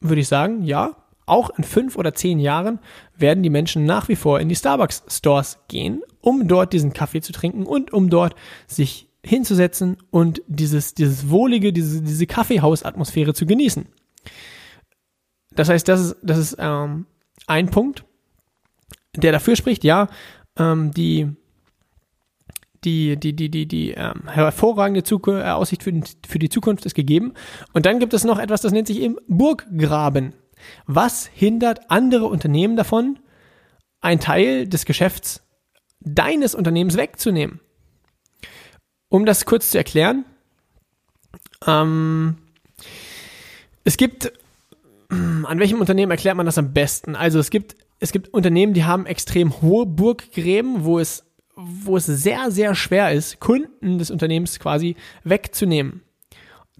würde 0.00 0.20
ich 0.20 0.28
sagen, 0.28 0.62
ja, 0.62 0.96
auch 1.26 1.50
in 1.56 1.64
fünf 1.64 1.96
oder 1.96 2.14
zehn 2.14 2.38
Jahren 2.38 2.80
werden 3.16 3.42
die 3.42 3.50
Menschen 3.50 3.84
nach 3.84 4.08
wie 4.08 4.16
vor 4.16 4.40
in 4.40 4.48
die 4.48 4.56
Starbucks 4.56 5.04
Stores 5.08 5.58
gehen, 5.68 6.02
um 6.20 6.48
dort 6.48 6.72
diesen 6.72 6.92
Kaffee 6.92 7.20
zu 7.20 7.32
trinken 7.32 7.64
und 7.64 7.92
um 7.92 8.10
dort 8.10 8.34
sich 8.66 9.08
hinzusetzen 9.24 9.98
und 10.10 10.42
dieses, 10.48 10.94
dieses 10.94 11.30
wohlige, 11.30 11.72
diese, 11.72 12.02
diese 12.02 12.26
Kaffeehausatmosphäre 12.26 13.34
zu 13.34 13.46
genießen. 13.46 13.86
Das 15.54 15.68
heißt, 15.68 15.86
das 15.86 16.00
ist, 16.00 16.16
das 16.22 16.38
ist 16.38 16.56
ähm, 16.58 17.06
ein 17.46 17.70
Punkt 17.70 18.04
der 19.16 19.32
dafür 19.32 19.56
spricht, 19.56 19.84
ja, 19.84 20.08
ähm, 20.56 20.92
die 20.92 21.28
die, 22.84 23.16
die, 23.16 23.32
die, 23.32 23.48
die, 23.48 23.66
die 23.66 23.90
ähm, 23.92 24.28
hervorragende 24.28 25.04
Zukunft, 25.04 25.44
äh, 25.44 25.50
Aussicht 25.50 25.84
für, 25.84 25.92
für 26.26 26.40
die 26.40 26.48
Zukunft 26.48 26.84
ist 26.84 26.94
gegeben. 26.94 27.32
Und 27.72 27.86
dann 27.86 28.00
gibt 28.00 28.12
es 28.12 28.24
noch 28.24 28.40
etwas, 28.40 28.60
das 28.60 28.72
nennt 28.72 28.88
sich 28.88 28.98
eben 28.98 29.18
Burggraben. 29.28 30.34
Was 30.86 31.26
hindert 31.26 31.92
andere 31.92 32.26
Unternehmen 32.26 32.74
davon, 32.76 33.20
einen 34.00 34.18
Teil 34.18 34.66
des 34.66 34.84
Geschäfts 34.84 35.44
deines 36.00 36.56
Unternehmens 36.56 36.96
wegzunehmen? 36.96 37.60
Um 39.08 39.26
das 39.26 39.44
kurz 39.44 39.70
zu 39.70 39.78
erklären, 39.78 40.24
ähm, 41.64 42.38
es 43.84 43.96
gibt, 43.96 44.32
an 45.08 45.58
welchem 45.58 45.80
Unternehmen 45.80 46.10
erklärt 46.10 46.36
man 46.36 46.46
das 46.46 46.58
am 46.58 46.72
besten? 46.72 47.16
Also 47.16 47.38
es 47.38 47.50
gibt 47.50 47.76
es 48.02 48.10
gibt 48.10 48.34
Unternehmen, 48.34 48.74
die 48.74 48.82
haben 48.82 49.06
extrem 49.06 49.62
hohe 49.62 49.86
Burggräben, 49.86 50.84
wo 50.84 50.98
es, 50.98 51.24
wo 51.54 51.96
es 51.96 52.06
sehr, 52.06 52.50
sehr 52.50 52.74
schwer 52.74 53.12
ist, 53.12 53.38
Kunden 53.38 53.98
des 53.98 54.10
Unternehmens 54.10 54.58
quasi 54.58 54.96
wegzunehmen. 55.22 56.02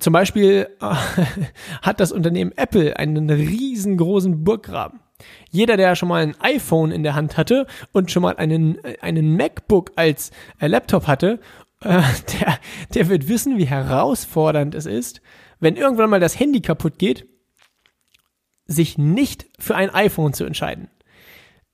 Zum 0.01 0.13
Beispiel 0.13 0.69
äh, 0.81 0.95
hat 1.83 2.01
das 2.01 2.11
Unternehmen 2.11 2.51
Apple 2.57 2.97
einen 2.97 3.31
riesengroßen 3.31 4.43
Burggraben. 4.43 4.99
Jeder, 5.49 5.77
der 5.77 5.95
schon 5.95 6.09
mal 6.09 6.25
ein 6.25 6.35
iPhone 6.41 6.91
in 6.91 7.05
der 7.05 7.15
Hand 7.15 7.37
hatte 7.37 7.69
und 7.93 8.11
schon 8.11 8.25
mal 8.25 8.35
einen, 8.35 8.79
einen 9.01 9.37
MacBook 9.37 9.93
als 9.95 10.33
äh, 10.59 10.67
Laptop 10.67 11.07
hatte, 11.07 11.39
äh, 11.83 12.03
der, 12.41 12.59
der 12.95 13.09
wird 13.09 13.29
wissen, 13.29 13.59
wie 13.59 13.67
herausfordernd 13.67 14.75
es 14.75 14.87
ist, 14.87 15.23
wenn 15.63 15.77
irgendwann 15.77 16.11
mal 16.11 16.21
das 16.21 16.39
Handy 16.39 16.61
kaputt 16.61 16.99
geht, 16.99 17.29
sich 18.67 18.99
nicht 18.99 19.47
für 19.61 19.77
ein 19.77 19.91
iPhone 19.91 20.33
zu 20.33 20.45
entscheiden. 20.45 20.91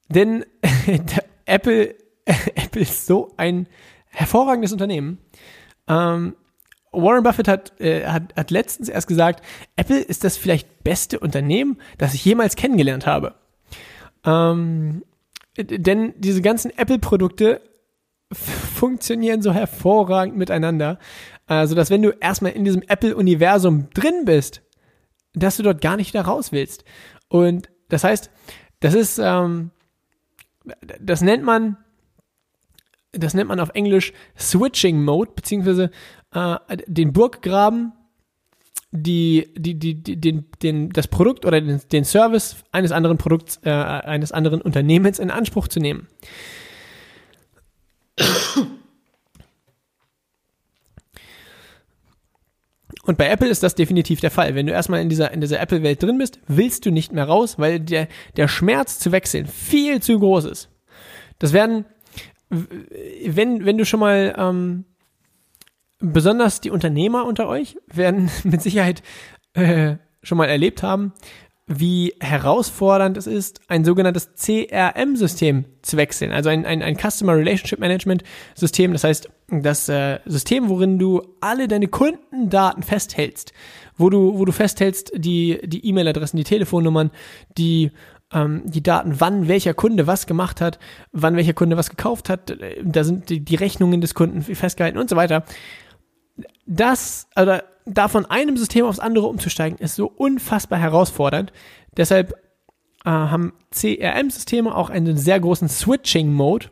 Denn 0.09 0.45
Apple, 1.47 1.95
Apple 2.55 2.83
ist 2.83 3.07
so 3.07 3.33
ein 3.39 3.67
hervorragendes 4.07 4.73
Unternehmen. 4.73 5.19
Ähm, 5.89 6.37
Warren 6.93 7.23
Buffett 7.23 7.49
hat, 7.49 7.81
äh, 7.81 8.07
hat, 8.07 8.35
hat 8.37 8.51
letztens 8.51 8.91
erst 8.91 9.09
gesagt, 9.09 9.43
Apple 9.77 9.99
ist 10.01 10.23
das 10.23 10.37
vielleicht 10.37 10.85
beste 10.85 11.19
Unternehmen, 11.19 11.79
das 11.97 12.13
ich 12.13 12.25
jemals 12.25 12.57
kennengelernt 12.57 13.07
habe. 13.07 13.37
Ähm, 14.25 15.03
denn 15.57 16.13
diese 16.19 16.43
ganzen 16.43 16.77
Apple-Produkte 16.77 17.63
funktionieren 18.33 19.41
so 19.41 19.55
hervorragend 19.55 20.37
miteinander, 20.37 20.99
also 21.57 21.75
dass 21.75 21.91
wenn 21.91 22.03
du 22.03 22.11
erstmal 22.21 22.53
in 22.53 22.65
diesem 22.65 22.83
Apple-Universum 22.83 23.89
drin 23.91 24.25
bist, 24.25 24.63
dass 25.35 25.57
du 25.57 25.63
dort 25.63 25.81
gar 25.81 25.97
nicht 25.97 26.13
wieder 26.13 26.25
raus 26.25 26.53
willst. 26.53 26.85
Und 27.29 27.69
das 27.89 28.05
heißt, 28.05 28.31
das 28.81 28.95
ist, 28.95 29.19
ähm, 29.19 29.71
das 31.01 31.21
nennt 31.21 31.45
man, 31.45 31.77
das 33.13 33.35
nennt 33.35 33.49
man 33.49 33.61
auf 33.61 33.71
Englisch 33.75 34.13
Switching 34.39 35.03
Mode, 35.05 35.33
beziehungsweise 35.35 35.91
äh, 36.33 36.57
den 36.87 37.13
Burggraben, 37.13 37.93
die, 38.91 39.53
die, 39.57 39.79
die, 39.79 40.03
die, 40.03 40.21
den, 40.21 40.47
den, 40.63 40.91
das 40.91 41.09
Produkt 41.09 41.45
oder 41.45 41.61
den, 41.61 41.81
den 41.93 42.05
Service 42.05 42.57
eines 42.73 42.93
anderen 42.93 43.19
Produkts, 43.19 43.61
äh, 43.65 43.71
eines 43.71 44.33
anderen 44.33 44.63
Unternehmens 44.63 45.19
in 45.19 45.31
Anspruch 45.31 45.69
zu 45.69 45.79
nehmen. 45.79 46.09
Und 53.09 53.17
bei 53.17 53.27
Apple 53.31 53.49
ist 53.49 53.63
das 53.63 53.75
definitiv 53.75 54.21
der 54.21 54.31
Fall. 54.31 54.55
Wenn 54.55 54.67
du 54.67 54.73
erstmal 54.75 55.01
in 55.01 55.09
dieser, 55.09 55.33
in 55.33 55.41
dieser 55.41 55.61
Apple-Welt 55.61 56.03
drin 56.03 56.19
bist, 56.19 56.41
willst 56.47 56.85
du 56.85 56.91
nicht 56.91 57.11
mehr 57.11 57.25
raus, 57.25 57.59
weil 57.59 57.81
der, 57.81 58.07
der 58.37 58.49
Schmerz 58.49 58.99
zu 58.99 59.13
wechseln 59.13 59.47
viel 59.47 60.03
zu 60.03 60.19
groß 60.19 60.45
ist. 60.45 60.69
Das 61.39 61.55
werden, 61.55 61.87
wenn, 62.51 63.65
wenn 63.65 63.79
du 63.79 63.87
schon 63.87 64.01
mal, 64.01 64.35
ähm, 64.37 64.85
besonders 66.01 66.61
die 66.61 66.69
Unternehmer 66.69 67.25
unter 67.25 67.49
euch 67.49 67.79
werden 67.87 68.31
mit 68.45 68.61
Sicherheit 68.61 69.03
äh, 69.55 69.97
schon 70.23 70.37
mal 70.37 70.51
erlebt 70.51 70.83
haben, 70.83 71.15
wie 71.69 72.15
herausfordernd 72.19 73.19
es 73.19 73.27
ist, 73.27 73.61
ein 73.69 73.85
sogenanntes 73.85 74.31
CRM-System 74.35 75.67
zu 75.83 75.99
wechseln, 75.99 76.33
also 76.33 76.49
ein, 76.49 76.65
ein, 76.65 76.83
ein 76.83 76.97
Customer 76.97 77.37
Relationship 77.37 77.79
Management 77.79 78.25
System. 78.55 78.93
Das 78.93 79.05
heißt, 79.05 79.29
das 79.49 79.89
äh, 79.91 80.19
System, 80.25 80.71
worin 80.71 80.99
du 80.99 81.23
alle 81.41 81.69
deine 81.69 81.89
Kundendaten 81.89 82.83
festhältst, 82.83 83.53
wo 83.99 84.09
du, 84.09 84.39
wo 84.39 84.47
du 84.47 84.53
festhältst 84.53 85.13
die, 85.15 85.61
die 85.63 85.87
E-Mail-Adressen, 85.87 86.39
die 86.39 86.45
Telefonnummern, 86.45 87.11
die, 87.59 87.93
ähm, 88.33 88.63
die 88.65 88.83
Daten, 88.83 89.21
wann 89.21 89.47
welcher 89.47 89.75
Kunde 89.75 90.07
was 90.07 90.27
gemacht 90.27 90.63
hat, 90.63 90.79
wann 91.13 91.37
welcher 91.37 91.55
Kunde 91.55 91.77
was 91.77 91.91
gekauft 91.91 92.31
hat, 92.31 92.57
da 92.83 93.05
sind 93.05 93.29
die, 93.29 93.41
die 93.41 93.57
Rechnungen 93.57 94.01
des 94.01 94.15
Kunden 94.15 94.43
festgehalten 94.43 94.99
und 94.99 95.11
so 95.11 95.17
weiter. 95.17 95.45
Das, 96.67 97.29
also 97.35 97.59
da 97.89 98.09
von 98.09 98.27
einem 98.27 98.57
System 98.57 98.87
aufs 98.87 98.99
andere 98.99 99.27
umzusteigen, 99.27 99.79
ist 99.79 99.97
so 99.97 100.07
unfassbar 100.07 100.79
herausfordernd. 100.79 101.53
Deshalb 101.97 102.33
äh, 103.05 103.11
haben 103.11 103.53
CRM-Systeme 103.71 104.75
auch 104.75 104.91
einen 104.91 105.17
sehr 105.17 105.41
großen 105.41 105.69
Switching-Mode. 105.69 106.67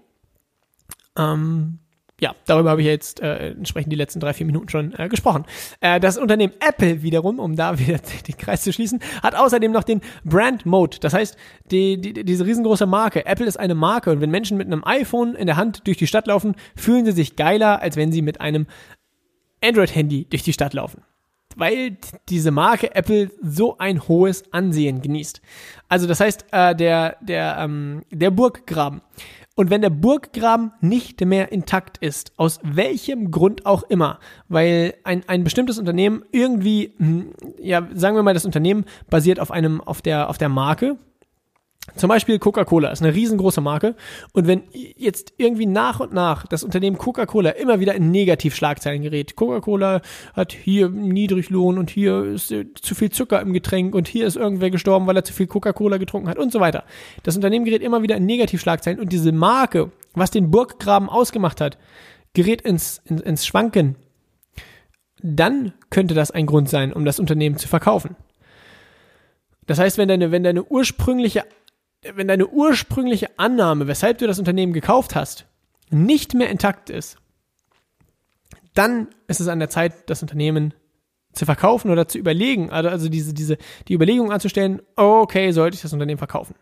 Ähm, 1.17 1.79
ja, 2.19 2.35
darüber 2.47 2.71
habe 2.71 2.81
ich 2.81 2.87
jetzt 2.87 3.21
äh, 3.21 3.51
entsprechend 3.51 3.93
die 3.93 3.97
letzten 3.97 4.21
drei, 4.21 4.33
vier 4.33 4.47
Minuten 4.47 4.71
schon 4.71 4.95
äh, 4.99 5.09
gesprochen. 5.09 5.45
Äh, 5.81 6.01
das 6.01 6.17
Unternehmen 6.17 6.55
Apple 6.67 7.03
wiederum, 7.03 7.39
um 7.39 7.57
da 7.57 7.79
wieder 7.79 7.99
den 7.99 8.37
Kreis 8.39 8.63
zu 8.63 8.73
schließen, 8.73 9.01
hat 9.23 9.35
außerdem 9.35 9.71
noch 9.71 9.85
den 9.85 10.01
Brand 10.25 10.65
Mode. 10.65 10.97
Das 11.01 11.13
heißt, 11.13 11.37
die, 11.71 12.01
die, 12.01 12.25
diese 12.25 12.47
riesengroße 12.47 12.87
Marke. 12.87 13.27
Apple 13.27 13.47
ist 13.47 13.59
eine 13.59 13.75
Marke 13.75 14.11
und 14.11 14.23
wenn 14.23 14.31
Menschen 14.31 14.57
mit 14.57 14.67
einem 14.67 14.83
iPhone 14.85 15.35
in 15.35 15.47
der 15.47 15.57
Hand 15.57 15.87
durch 15.87 15.99
die 15.99 16.07
Stadt 16.07 16.27
laufen, 16.27 16.55
fühlen 16.75 17.05
sie 17.05 17.13
sich 17.13 17.37
geiler, 17.37 17.83
als 17.83 17.97
wenn 17.97 18.13
sie 18.13 18.23
mit 18.23 18.41
einem 18.41 18.67
Android-Handy 19.67 20.27
durch 20.29 20.43
die 20.43 20.53
Stadt 20.53 20.75
laufen. 20.75 21.03
Weil 21.57 21.97
diese 22.29 22.51
Marke 22.51 22.95
Apple 22.95 23.31
so 23.43 23.79
ein 23.79 24.07
hohes 24.09 24.45
Ansehen 24.53 25.01
genießt. 25.01 25.41
Also 25.89 26.07
das 26.07 26.21
heißt, 26.21 26.47
äh, 26.53 26.75
der, 26.75 27.17
der, 27.23 27.57
ähm, 27.59 28.03
der 28.11 28.31
Burggraben. 28.31 29.01
Und 29.55 29.71
wenn 29.71 29.81
der 29.81 29.91
Burggraben 29.91 30.73
nicht 30.83 31.25
mehr 31.25 31.51
intakt 31.51 31.97
ist, 31.99 32.33
aus 32.37 32.61
welchem 32.63 33.31
Grund 33.31 33.65
auch 33.65 33.85
immer, 33.85 34.21
weil 34.49 34.95
ein, 35.03 35.23
ein 35.29 35.45
bestimmtes 35.45 35.79
Unternehmen 35.79 36.25
irgendwie, 36.31 36.93
hm, 36.99 37.33
ja, 37.59 37.89
sagen 37.95 38.17
wir 38.17 38.23
mal, 38.23 38.35
das 38.35 38.45
Unternehmen 38.45 38.85
basiert 39.09 39.41
auf 39.41 39.51
einem, 39.51 39.81
auf 39.81 40.03
der, 40.03 40.29
auf 40.29 40.37
der 40.37 40.51
Marke, 40.51 40.99
zum 41.95 42.09
Beispiel 42.09 42.39
Coca-Cola 42.39 42.91
ist 42.91 43.01
eine 43.01 43.15
riesengroße 43.15 43.61
Marke. 43.61 43.95
Und 44.33 44.47
wenn 44.47 44.65
jetzt 44.73 45.33
irgendwie 45.39 45.67
nach 45.67 46.01
und 46.01 46.13
nach 46.13 46.47
das 46.47 46.65
Unternehmen 46.65 46.99
Coca-Cola 46.99 47.51
immer 47.51 47.79
wieder 47.79 47.95
in 47.95 48.11
Negativschlagzeilen 48.11 49.03
gerät, 49.03 49.37
Coca-Cola 49.37 50.03
hat 50.35 50.53
hier 50.53 50.89
Niedriglohn 50.89 51.79
und 51.79 51.89
hier 51.89 52.25
ist 52.25 52.49
zu 52.49 52.95
viel 52.95 53.11
Zucker 53.11 53.41
im 53.41 53.53
Getränk 53.53 53.95
und 53.95 54.09
hier 54.09 54.27
ist 54.27 54.37
irgendwer 54.37 54.71
gestorben, 54.71 55.07
weil 55.07 55.17
er 55.17 55.25
zu 55.25 55.33
viel 55.33 55.47
Coca-Cola 55.47 55.99
getrunken 55.99 56.29
hat 56.29 56.39
und 56.39 56.53
so 56.53 56.61
weiter. 56.61 56.85
Das 57.23 57.37
Unternehmen 57.37 57.65
gerät 57.65 57.83
immer 57.83 58.03
wieder 58.03 58.17
in 58.17 58.27
Negativschlagzeilen 58.27 58.99
und 58.99 59.13
diese 59.13 59.33
Marke, 59.33 59.93
was 60.15 60.33
den 60.33 60.51
Burggraben 60.51 61.09
ausgemacht 61.09 61.61
hat, 61.61 61.79
gerät 62.35 62.63
ins, 62.63 63.01
ins, 63.05 63.23
ins 63.23 63.47
Schwanken. 63.47 63.95
Dann 65.23 65.73
könnte 65.91 66.15
das 66.15 66.31
ein 66.31 66.47
Grund 66.47 66.69
sein, 66.69 66.93
um 66.93 67.05
das 67.05 67.21
Unternehmen 67.21 67.57
zu 67.57 67.69
verkaufen. 67.69 68.17
Das 69.67 69.79
heißt, 69.79 69.99
wenn 69.99 70.09
deine, 70.09 70.31
wenn 70.31 70.45
deine 70.45 70.65
ursprüngliche 70.65 71.45
wenn 72.03 72.29
deine 72.29 72.49
ursprüngliche 72.49 73.39
Annahme, 73.39 73.87
weshalb 73.87 74.19
du 74.19 74.27
das 74.27 74.39
Unternehmen 74.39 74.73
gekauft 74.73 75.15
hast, 75.15 75.47
nicht 75.91 76.35
mehr 76.35 76.51
intakt 76.51 76.91
ist, 76.91 77.17
dann 78.75 79.09
ist 79.29 79.41
es 79.41 79.49
an 79.49 79.59
der 79.59 79.71
Zeit, 79.71 80.11
das 80.11 80.23
Unternehmen 80.23 80.75
zu 81.33 81.45
verkaufen 81.45 81.91
oder 81.91 82.09
zu 82.09 82.19
überlegen, 82.19 82.71
also, 82.71 82.89
also 82.89 83.09
diese, 83.09 83.35
diese, 83.35 83.59
die 83.89 83.95
Überlegung 83.95 84.33
anzustellen, 84.33 84.81
okay, 84.97 85.51
sollte 85.53 85.77
ich 85.77 85.83
das 85.83 85.93
Unternehmen 85.93 86.19
verkaufen? 86.19 86.55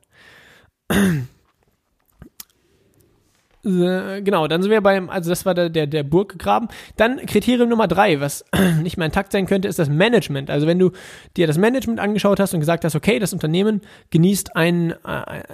Äh, 3.64 4.22
genau, 4.22 4.46
dann 4.46 4.62
sind 4.62 4.70
wir 4.70 4.80
beim, 4.80 5.08
also 5.08 5.30
das 5.30 5.46
war 5.46 5.54
der, 5.54 5.70
der, 5.70 5.86
der 5.86 6.02
Burggraben. 6.02 6.68
Dann 6.96 7.24
Kriterium 7.26 7.68
Nummer 7.68 7.88
drei, 7.88 8.20
was 8.20 8.44
nicht 8.82 8.96
mehr 8.96 9.06
intakt 9.06 9.32
sein 9.32 9.46
könnte, 9.46 9.68
ist 9.68 9.78
das 9.78 9.88
Management. 9.88 10.50
Also 10.50 10.66
wenn 10.66 10.78
du 10.78 10.90
dir 11.36 11.46
das 11.46 11.58
Management 11.58 12.00
angeschaut 12.00 12.40
hast 12.40 12.52
und 12.54 12.60
gesagt 12.60 12.84
hast, 12.84 12.94
okay, 12.94 13.18
das 13.18 13.32
Unternehmen 13.32 13.80
genießt 14.10 14.56
ein, 14.56 14.90
äh, 14.90 15.38
äh, 15.38 15.44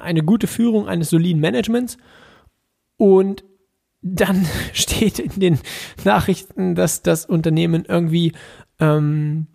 eine 0.00 0.22
gute 0.22 0.46
Führung 0.46 0.86
eines 0.86 1.10
soliden 1.10 1.40
Managements 1.40 1.96
und 2.96 3.44
dann 4.02 4.46
steht 4.72 5.18
in 5.18 5.40
den 5.40 5.58
Nachrichten, 6.04 6.74
dass 6.74 7.02
das 7.02 7.24
Unternehmen 7.24 7.84
irgendwie 7.88 8.32
ähm, 8.80 9.46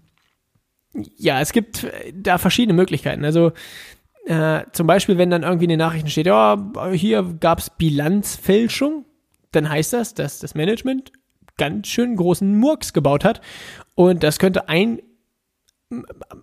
ja, 1.18 1.40
es 1.40 1.54
gibt 1.54 1.86
da 2.14 2.40
verschiedene 2.40 2.74
Möglichkeiten. 2.74 3.24
Also 3.24 3.52
äh, 4.26 4.66
zum 4.74 4.88
Beispiel, 4.88 5.18
wenn 5.18 5.30
dann 5.30 5.44
irgendwie 5.44 5.66
in 5.66 5.70
den 5.70 5.80
Nachrichten 5.80 6.10
steht, 6.10 6.28
ja, 6.28 6.72
hier 6.92 7.24
gab 7.40 7.60
es 7.60 7.70
Bilanzfälschung, 7.70 9.06
dann 9.52 9.70
heißt 9.70 9.94
das, 9.94 10.14
dass 10.14 10.40
das 10.40 10.56
Management 10.56 11.12
ganz 11.58 11.88
schön 11.88 12.16
großen 12.16 12.58
Murks 12.58 12.94
gebaut 12.94 13.26
hat. 13.26 13.42
Und 13.96 14.24
das 14.24 14.40
könnte 14.40 14.70
ein, 14.70 15.02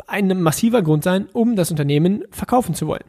ein 0.06 0.42
massiver 0.42 0.82
Grund 0.82 1.04
sein, 1.04 1.28
um 1.32 1.56
das 1.56 1.70
Unternehmen 1.70 2.24
verkaufen 2.30 2.74
zu 2.74 2.86
wollen. 2.86 3.04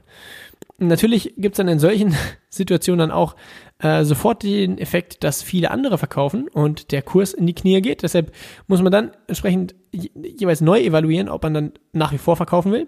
natürlich 0.78 1.34
gibt 1.38 1.56
es 1.56 1.58
dann 1.58 1.68
in 1.68 1.80
solchen 1.80 2.16
Situationen 2.50 3.00
dann 3.00 3.12
auch 3.12 3.36
äh, 3.80 4.04
sofort 4.04 4.44
den 4.44 4.78
Effekt, 4.78 5.24
dass 5.24 5.44
viele 5.44 5.72
andere 5.72 5.98
verkaufen 5.98 6.48
und 6.50 6.92
der 6.92 7.02
Kurs 7.02 7.34
in 7.34 7.48
die 7.48 7.56
Knie 7.56 7.82
geht. 7.82 8.04
Deshalb 8.04 8.32
muss 8.68 8.82
man 8.82 8.92
dann 8.92 9.12
entsprechend 9.28 9.76
jeweils 9.92 10.62
neu 10.62 10.80
evaluieren, 10.82 11.30
ob 11.30 11.44
man 11.44 11.54
dann 11.54 11.72
nach 11.94 12.12
wie 12.12 12.18
vor 12.18 12.36
verkaufen 12.36 12.72
will 12.72 12.88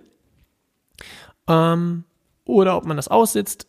ähm, 1.49 2.05
oder 2.45 2.77
ob 2.77 2.85
man 2.85 2.97
das 2.97 3.07
aussitzt, 3.07 3.67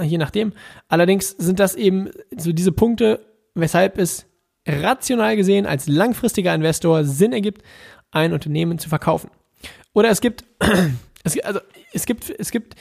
je 0.00 0.18
nachdem. 0.18 0.52
Allerdings 0.88 1.30
sind 1.30 1.58
das 1.58 1.74
eben 1.74 2.10
so 2.36 2.52
diese 2.52 2.72
Punkte, 2.72 3.20
weshalb 3.54 3.98
es 3.98 4.26
rational 4.66 5.36
gesehen 5.36 5.66
als 5.66 5.88
langfristiger 5.88 6.54
Investor 6.54 7.04
Sinn 7.04 7.32
ergibt, 7.32 7.62
ein 8.10 8.32
Unternehmen 8.32 8.78
zu 8.78 8.88
verkaufen. 8.88 9.30
Oder 9.92 10.10
es 10.10 10.20
gibt, 10.20 10.44
es, 11.24 11.38
also 11.40 11.60
es 11.92 12.06
gibt, 12.06 12.30
es 12.38 12.50
gibt 12.50 12.76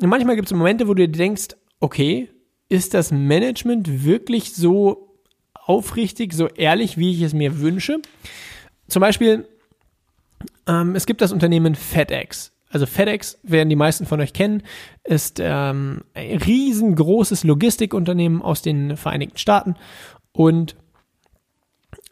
manchmal 0.00 0.36
gibt 0.36 0.48
es 0.48 0.56
Momente, 0.56 0.88
wo 0.88 0.94
du 0.94 1.06
dir 1.06 1.12
denkst, 1.12 1.48
okay, 1.80 2.28
ist 2.68 2.94
das 2.94 3.10
Management 3.10 4.04
wirklich 4.04 4.54
so 4.54 5.18
aufrichtig, 5.52 6.32
so 6.32 6.48
ehrlich, 6.48 6.96
wie 6.96 7.12
ich 7.12 7.22
es 7.22 7.34
mir 7.34 7.60
wünsche? 7.60 8.00
Zum 8.88 9.00
Beispiel, 9.00 9.46
ähm, 10.66 10.94
es 10.94 11.06
gibt 11.06 11.20
das 11.20 11.32
Unternehmen 11.32 11.74
FedEx. 11.74 12.51
Also 12.72 12.86
FedEx, 12.86 13.38
werden 13.42 13.68
die 13.68 13.76
meisten 13.76 14.06
von 14.06 14.20
euch 14.20 14.32
kennen, 14.32 14.62
ist 15.04 15.38
ähm, 15.40 16.04
ein 16.14 16.38
riesengroßes 16.38 17.44
Logistikunternehmen 17.44 18.40
aus 18.40 18.62
den 18.62 18.96
Vereinigten 18.96 19.36
Staaten 19.36 19.76
und 20.32 20.74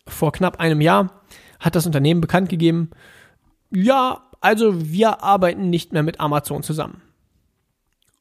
vor 0.07 0.33
knapp 0.33 0.61
einem 0.61 0.83
Jahr 0.83 1.23
hat 1.61 1.77
das 1.77 1.87
Unternehmen 1.87 2.21
bekannt 2.21 2.51
gegeben, 2.51 2.91
ja, 3.71 4.29
also 4.41 4.91
wir 4.93 5.23
arbeiten 5.23 5.71
nicht 5.71 5.93
mehr 5.93 6.03
mit 6.03 6.21
Amazon 6.21 6.63
zusammen. 6.63 7.01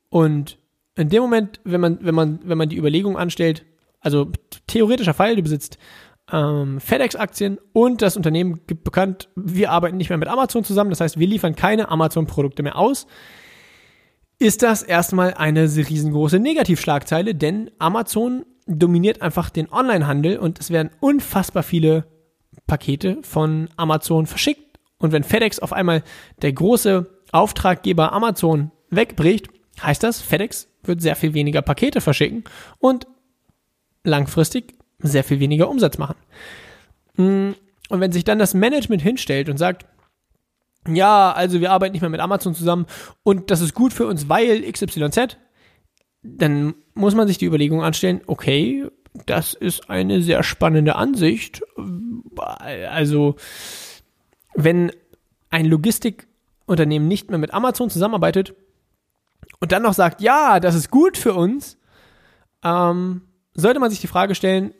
Und 0.10 0.58
in 0.96 1.10
dem 1.10 1.22
Moment, 1.22 1.60
wenn 1.66 1.82
man, 1.82 2.00
wenn 2.02 2.16
man, 2.16 2.40
wenn 2.44 2.58
man 2.58 2.70
die 2.70 2.78
Überlegung 2.78 3.18
anstellt, 3.18 3.66
also 4.00 4.32
theoretischer 4.68 5.14
Fall, 5.14 5.36
du 5.36 5.42
besitzt 5.42 5.78
ähm, 6.32 6.80
FedEx-Aktien 6.80 7.60
und 7.74 8.02
das 8.02 8.18
Unternehmen 8.18 8.62
gibt 8.68 8.84
bekannt, 8.84 9.30
wir 9.36 9.72
arbeiten 9.72 9.98
nicht 9.98 10.10
mehr 10.10 10.18
mit 10.18 10.28
Amazon 10.28 10.64
zusammen, 10.64 10.90
das 10.90 11.02
heißt, 11.02 11.20
wir 11.20 11.28
liefern 11.28 11.56
keine 11.56 11.90
Amazon-Produkte 11.90 12.64
mehr 12.64 12.78
aus, 12.78 13.08
ist 14.40 14.64
das 14.64 14.84
erstmal 14.84 15.34
eine 15.34 15.64
riesengroße 15.64 16.40
Negativschlagzeile, 16.40 17.36
denn 17.36 17.72
Amazon 17.78 18.46
dominiert 18.66 19.22
einfach 19.22 19.50
den 19.50 19.72
Onlinehandel 19.72 20.38
und 20.38 20.60
es 20.60 20.70
werden 20.72 20.92
unfassbar 21.02 21.64
viele 21.64 22.06
Pakete 22.68 23.18
von 23.24 23.70
Amazon 23.76 24.28
verschickt. 24.28 24.80
Und 24.98 25.12
wenn 25.12 25.24
FedEx 25.24 25.60
auf 25.60 25.74
einmal 25.74 26.04
der 26.42 26.54
große 26.54 27.10
Auftraggeber 27.32 28.14
Amazon 28.14 28.72
wegbricht, 28.90 29.50
heißt 29.82 30.04
das, 30.04 30.22
FedEx 30.22 30.70
wird 30.84 31.02
sehr 31.02 31.16
viel 31.16 31.34
weniger 31.34 31.62
Pakete 31.62 32.00
verschicken 32.00 32.44
und 32.80 33.08
langfristig 34.04 34.79
sehr 35.00 35.24
viel 35.24 35.40
weniger 35.40 35.70
Umsatz 35.70 35.98
machen. 35.98 36.16
Mm, 37.16 37.52
und 37.90 38.00
wenn 38.00 38.12
sich 38.12 38.24
dann 38.24 38.40
das 38.40 38.54
Management 38.54 39.02
hinstellt 39.02 39.50
und 39.50 39.58
sagt, 39.58 39.86
ja, 40.88 41.32
also 41.32 41.60
wir 41.60 41.72
arbeiten 41.72 41.94
nicht 41.94 42.02
mehr 42.02 42.10
mit 42.10 42.22
Amazon 42.22 42.54
zusammen 42.54 42.86
und 43.24 43.52
das 43.52 43.62
ist 43.62 43.74
gut 43.74 43.94
für 43.94 44.08
uns, 44.08 44.30
weil 44.30 44.70
XYZ, 44.72 45.38
dann 46.22 46.76
muss 46.94 47.16
man 47.16 47.28
sich 47.28 47.38
die 47.38 47.46
Überlegung 47.46 47.84
anstellen, 47.84 48.22
okay, 48.28 48.88
das 49.26 49.54
ist 49.54 49.90
eine 49.90 50.22
sehr 50.22 50.44
spannende 50.44 50.96
Ansicht. 50.96 51.62
Also, 52.90 53.36
wenn 54.54 54.92
ein 55.50 55.66
Logistikunternehmen 55.66 57.08
nicht 57.08 57.30
mehr 57.30 57.40
mit 57.40 57.54
Amazon 57.54 57.90
zusammenarbeitet 57.90 58.54
und 59.60 59.72
dann 59.72 59.84
noch 59.84 59.94
sagt, 59.94 60.22
ja, 60.22 60.60
das 60.60 60.76
ist 60.76 60.92
gut 60.92 61.18
für 61.18 61.34
uns, 61.34 61.78
ähm, 62.64 63.22
sollte 63.54 63.80
man 63.80 63.90
sich 63.90 64.00
die 64.00 64.08
Frage 64.08 64.36
stellen, 64.36 64.74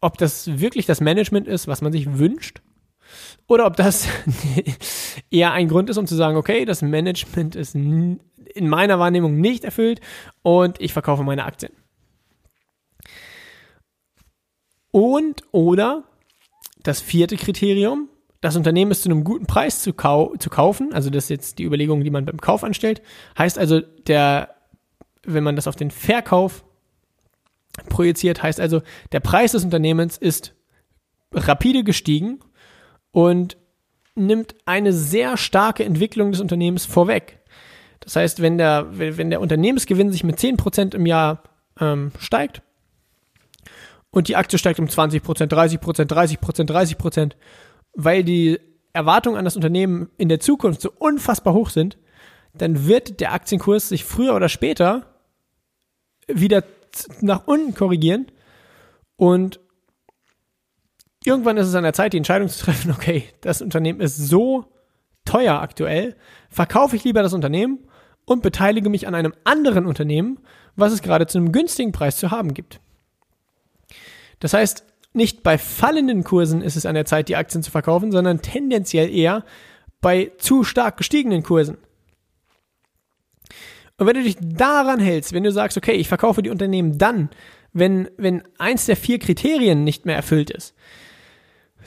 ob 0.00 0.18
das 0.18 0.60
wirklich 0.60 0.86
das 0.86 1.00
Management 1.00 1.46
ist, 1.46 1.68
was 1.68 1.82
man 1.82 1.92
sich 1.92 2.18
wünscht, 2.18 2.62
oder 3.46 3.66
ob 3.66 3.76
das 3.76 4.06
eher 5.30 5.52
ein 5.52 5.68
Grund 5.68 5.90
ist, 5.90 5.96
um 5.96 6.06
zu 6.06 6.14
sagen, 6.14 6.36
okay, 6.36 6.64
das 6.64 6.82
Management 6.82 7.56
ist 7.56 7.74
in 7.74 8.20
meiner 8.68 8.98
Wahrnehmung 8.98 9.40
nicht 9.40 9.64
erfüllt 9.64 10.00
und 10.42 10.80
ich 10.80 10.92
verkaufe 10.92 11.24
meine 11.24 11.44
Aktien. 11.44 11.72
Und 14.92 15.42
oder 15.52 16.04
das 16.82 17.00
vierte 17.00 17.36
Kriterium, 17.36 18.08
das 18.40 18.56
Unternehmen 18.56 18.90
ist 18.90 19.02
zu 19.02 19.10
einem 19.10 19.24
guten 19.24 19.46
Preis 19.46 19.82
zu, 19.82 19.92
kau 19.92 20.34
zu 20.36 20.50
kaufen, 20.50 20.92
also 20.92 21.10
das 21.10 21.24
ist 21.24 21.30
jetzt 21.30 21.58
die 21.58 21.64
Überlegung, 21.64 22.02
die 22.02 22.10
man 22.10 22.24
beim 22.24 22.40
Kauf 22.40 22.64
anstellt, 22.64 23.02
heißt 23.38 23.58
also, 23.58 23.80
der, 23.80 24.54
wenn 25.24 25.44
man 25.44 25.56
das 25.56 25.68
auf 25.68 25.76
den 25.76 25.90
Verkauf 25.90 26.64
projiziert, 27.88 28.42
heißt 28.42 28.60
also, 28.60 28.82
der 29.12 29.20
Preis 29.20 29.52
des 29.52 29.64
Unternehmens 29.64 30.18
ist 30.18 30.54
rapide 31.32 31.84
gestiegen 31.84 32.40
und 33.12 33.56
nimmt 34.14 34.54
eine 34.66 34.92
sehr 34.92 35.36
starke 35.36 35.84
Entwicklung 35.84 36.32
des 36.32 36.40
Unternehmens 36.40 36.84
vorweg. 36.84 37.38
Das 38.00 38.16
heißt, 38.16 38.40
wenn 38.42 38.58
der, 38.58 38.86
wenn 38.98 39.30
der 39.30 39.40
Unternehmensgewinn 39.40 40.10
sich 40.10 40.24
mit 40.24 40.38
10% 40.38 40.94
im 40.94 41.06
Jahr 41.06 41.42
ähm, 41.78 42.12
steigt 42.18 42.62
und 44.10 44.28
die 44.28 44.36
Aktie 44.36 44.58
steigt 44.58 44.80
um 44.80 44.86
20%, 44.86 45.20
30%, 45.20 45.78
30%, 45.78 46.96
30%, 46.96 47.32
weil 47.94 48.24
die 48.24 48.58
Erwartungen 48.92 49.36
an 49.36 49.44
das 49.44 49.56
Unternehmen 49.56 50.10
in 50.16 50.28
der 50.28 50.40
Zukunft 50.40 50.80
so 50.80 50.90
unfassbar 50.98 51.54
hoch 51.54 51.70
sind, 51.70 51.98
dann 52.54 52.86
wird 52.86 53.20
der 53.20 53.32
Aktienkurs 53.32 53.88
sich 53.88 54.04
früher 54.04 54.34
oder 54.34 54.48
später 54.48 55.06
wieder 56.26 56.64
nach 57.20 57.46
unten 57.46 57.74
korrigieren 57.74 58.26
und 59.16 59.60
irgendwann 61.24 61.56
ist 61.56 61.66
es 61.66 61.74
an 61.74 61.84
der 61.84 61.92
Zeit, 61.92 62.12
die 62.12 62.18
Entscheidung 62.18 62.48
zu 62.48 62.64
treffen, 62.64 62.90
okay, 62.96 63.24
das 63.40 63.62
Unternehmen 63.62 64.00
ist 64.00 64.16
so 64.16 64.66
teuer 65.24 65.60
aktuell, 65.60 66.16
verkaufe 66.48 66.96
ich 66.96 67.04
lieber 67.04 67.22
das 67.22 67.34
Unternehmen 67.34 67.80
und 68.24 68.42
beteilige 68.42 68.90
mich 68.90 69.06
an 69.06 69.14
einem 69.14 69.34
anderen 69.44 69.86
Unternehmen, 69.86 70.40
was 70.76 70.92
es 70.92 71.02
gerade 71.02 71.26
zu 71.26 71.38
einem 71.38 71.52
günstigen 71.52 71.92
Preis 71.92 72.16
zu 72.16 72.30
haben 72.30 72.54
gibt. 72.54 72.80
Das 74.38 74.54
heißt, 74.54 74.84
nicht 75.12 75.42
bei 75.42 75.58
fallenden 75.58 76.24
Kursen 76.24 76.62
ist 76.62 76.76
es 76.76 76.86
an 76.86 76.94
der 76.94 77.04
Zeit, 77.04 77.28
die 77.28 77.36
Aktien 77.36 77.62
zu 77.62 77.70
verkaufen, 77.70 78.12
sondern 78.12 78.42
tendenziell 78.42 79.10
eher 79.10 79.44
bei 80.00 80.32
zu 80.38 80.64
stark 80.64 80.96
gestiegenen 80.96 81.42
Kursen. 81.42 81.78
Und 84.00 84.06
wenn 84.06 84.16
du 84.16 84.22
dich 84.22 84.38
daran 84.40 84.98
hältst, 84.98 85.34
wenn 85.34 85.42
du 85.42 85.52
sagst, 85.52 85.76
okay, 85.76 85.92
ich 85.92 86.08
verkaufe 86.08 86.42
die 86.42 86.48
Unternehmen 86.48 86.96
dann, 86.96 87.28
wenn, 87.74 88.08
wenn 88.16 88.42
eins 88.56 88.86
der 88.86 88.96
vier 88.96 89.18
Kriterien 89.18 89.84
nicht 89.84 90.06
mehr 90.06 90.16
erfüllt 90.16 90.48
ist, 90.48 90.74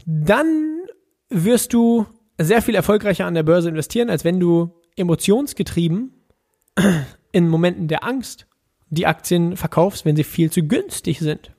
dann 0.05 0.83
wirst 1.29 1.73
du 1.73 2.05
sehr 2.37 2.61
viel 2.61 2.75
erfolgreicher 2.75 3.25
an 3.25 3.33
der 3.33 3.41
Börse 3.41 3.69
investieren, 3.69 4.11
als 4.11 4.23
wenn 4.23 4.39
du 4.39 4.75
emotionsgetrieben 4.95 6.13
in 7.31 7.49
Momenten 7.49 7.87
der 7.87 8.03
Angst 8.03 8.45
die 8.91 9.07
Aktien 9.07 9.57
verkaufst, 9.57 10.05
wenn 10.05 10.15
sie 10.15 10.23
viel 10.23 10.51
zu 10.51 10.61
günstig 10.61 11.17
sind. 11.17 11.51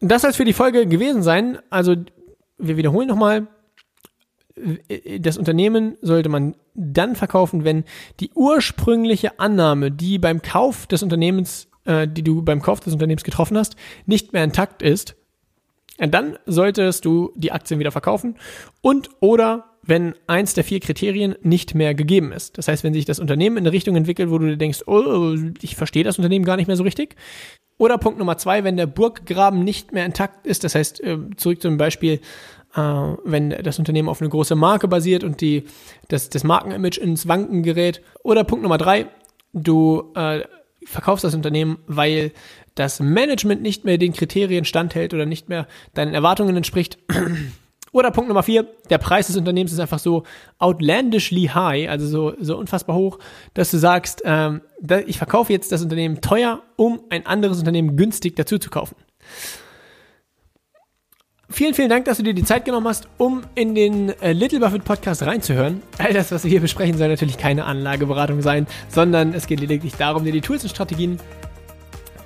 Das 0.00 0.20
soll 0.20 0.32
es 0.32 0.36
für 0.36 0.44
die 0.44 0.52
Folge 0.52 0.86
gewesen 0.86 1.22
sein. 1.22 1.60
Also, 1.70 1.96
wir 2.58 2.76
wiederholen 2.76 3.08
nochmal 3.08 3.46
das 5.20 5.38
Unternehmen 5.38 5.96
sollte 6.00 6.28
man 6.28 6.54
dann 6.74 7.16
verkaufen, 7.16 7.64
wenn 7.64 7.84
die 8.20 8.30
ursprüngliche 8.34 9.38
Annahme, 9.38 9.90
die 9.90 10.18
beim 10.18 10.42
Kauf 10.42 10.86
des 10.86 11.02
Unternehmens, 11.02 11.68
äh, 11.84 12.06
die 12.06 12.22
du 12.22 12.42
beim 12.42 12.62
Kauf 12.62 12.80
des 12.80 12.92
Unternehmens 12.92 13.24
getroffen 13.24 13.56
hast, 13.56 13.76
nicht 14.06 14.32
mehr 14.32 14.44
intakt 14.44 14.82
ist. 14.82 15.16
Und 15.98 16.14
dann 16.14 16.38
solltest 16.46 17.04
du 17.04 17.32
die 17.34 17.52
Aktien 17.52 17.80
wieder 17.80 17.90
verkaufen 17.90 18.36
und 18.82 19.10
oder 19.20 19.64
wenn 19.82 20.14
eins 20.26 20.52
der 20.52 20.64
vier 20.64 20.80
Kriterien 20.80 21.34
nicht 21.42 21.74
mehr 21.74 21.94
gegeben 21.94 22.30
ist. 22.30 22.58
Das 22.58 22.68
heißt, 22.68 22.84
wenn 22.84 22.92
sich 22.92 23.06
das 23.06 23.18
Unternehmen 23.18 23.56
in 23.56 23.62
eine 23.62 23.72
Richtung 23.72 23.96
entwickelt, 23.96 24.30
wo 24.30 24.38
du 24.38 24.46
dir 24.46 24.58
denkst, 24.58 24.82
oh, 24.86 25.34
ich 25.62 25.76
verstehe 25.76 26.04
das 26.04 26.18
Unternehmen 26.18 26.44
gar 26.44 26.56
nicht 26.56 26.66
mehr 26.66 26.76
so 26.76 26.82
richtig. 26.82 27.16
Oder 27.78 27.96
Punkt 27.96 28.18
Nummer 28.18 28.36
zwei, 28.36 28.64
wenn 28.64 28.76
der 28.76 28.86
Burggraben 28.86 29.64
nicht 29.64 29.92
mehr 29.92 30.04
intakt 30.04 30.46
ist. 30.46 30.62
Das 30.62 30.74
heißt, 30.74 31.02
äh, 31.02 31.18
zurück 31.36 31.62
zum 31.62 31.78
Beispiel, 31.78 32.20
äh, 32.74 32.80
wenn 32.80 33.50
das 33.50 33.78
Unternehmen 33.78 34.08
auf 34.08 34.20
eine 34.20 34.30
große 34.30 34.54
Marke 34.54 34.88
basiert 34.88 35.24
und 35.24 35.40
die, 35.40 35.64
das, 36.08 36.28
das 36.28 36.44
Markenimage 36.44 36.98
ins 37.00 37.28
Wanken 37.28 37.62
gerät. 37.62 38.02
Oder 38.22 38.44
Punkt 38.44 38.62
Nummer 38.62 38.78
drei, 38.78 39.06
du 39.52 40.12
äh, 40.14 40.42
verkaufst 40.84 41.24
das 41.24 41.34
Unternehmen, 41.34 41.78
weil 41.86 42.32
das 42.74 43.00
Management 43.00 43.62
nicht 43.62 43.84
mehr 43.84 43.98
den 43.98 44.12
Kriterien 44.12 44.64
standhält 44.64 45.12
oder 45.12 45.26
nicht 45.26 45.48
mehr 45.48 45.66
deinen 45.94 46.14
Erwartungen 46.14 46.56
entspricht. 46.56 46.98
Oder 47.90 48.10
Punkt 48.10 48.28
Nummer 48.28 48.42
vier, 48.42 48.66
der 48.90 48.98
Preis 48.98 49.28
des 49.28 49.36
Unternehmens 49.36 49.72
ist 49.72 49.80
einfach 49.80 49.98
so 49.98 50.24
outlandishly 50.58 51.46
high, 51.46 51.88
also 51.88 52.06
so, 52.06 52.34
so 52.38 52.58
unfassbar 52.58 52.94
hoch, 52.94 53.18
dass 53.54 53.70
du 53.70 53.78
sagst, 53.78 54.22
ähm, 54.26 54.60
ich 55.06 55.16
verkaufe 55.16 55.54
jetzt 55.54 55.72
das 55.72 55.82
Unternehmen 55.82 56.20
teuer, 56.20 56.62
um 56.76 57.00
ein 57.08 57.24
anderes 57.24 57.58
Unternehmen 57.58 57.96
günstig 57.96 58.36
dazu 58.36 58.58
zu 58.58 58.68
kaufen. 58.68 58.94
Vielen, 61.50 61.72
vielen 61.72 61.88
Dank, 61.88 62.04
dass 62.04 62.18
du 62.18 62.22
dir 62.22 62.34
die 62.34 62.44
Zeit 62.44 62.66
genommen 62.66 62.86
hast, 62.86 63.08
um 63.16 63.42
in 63.54 63.74
den 63.74 64.10
äh, 64.20 64.32
Little 64.32 64.60
Buffett 64.60 64.84
Podcast 64.84 65.22
reinzuhören. 65.22 65.82
All 65.96 66.12
das, 66.12 66.30
was 66.30 66.44
wir 66.44 66.50
hier 66.50 66.60
besprechen, 66.60 66.98
soll 66.98 67.08
natürlich 67.08 67.38
keine 67.38 67.64
Anlageberatung 67.64 68.42
sein, 68.42 68.66
sondern 68.88 69.32
es 69.32 69.46
geht 69.46 69.60
lediglich 69.60 69.94
darum, 69.94 70.24
dir 70.24 70.32
die 70.32 70.42
Tools 70.42 70.62
und 70.62 70.68
Strategien 70.68 71.18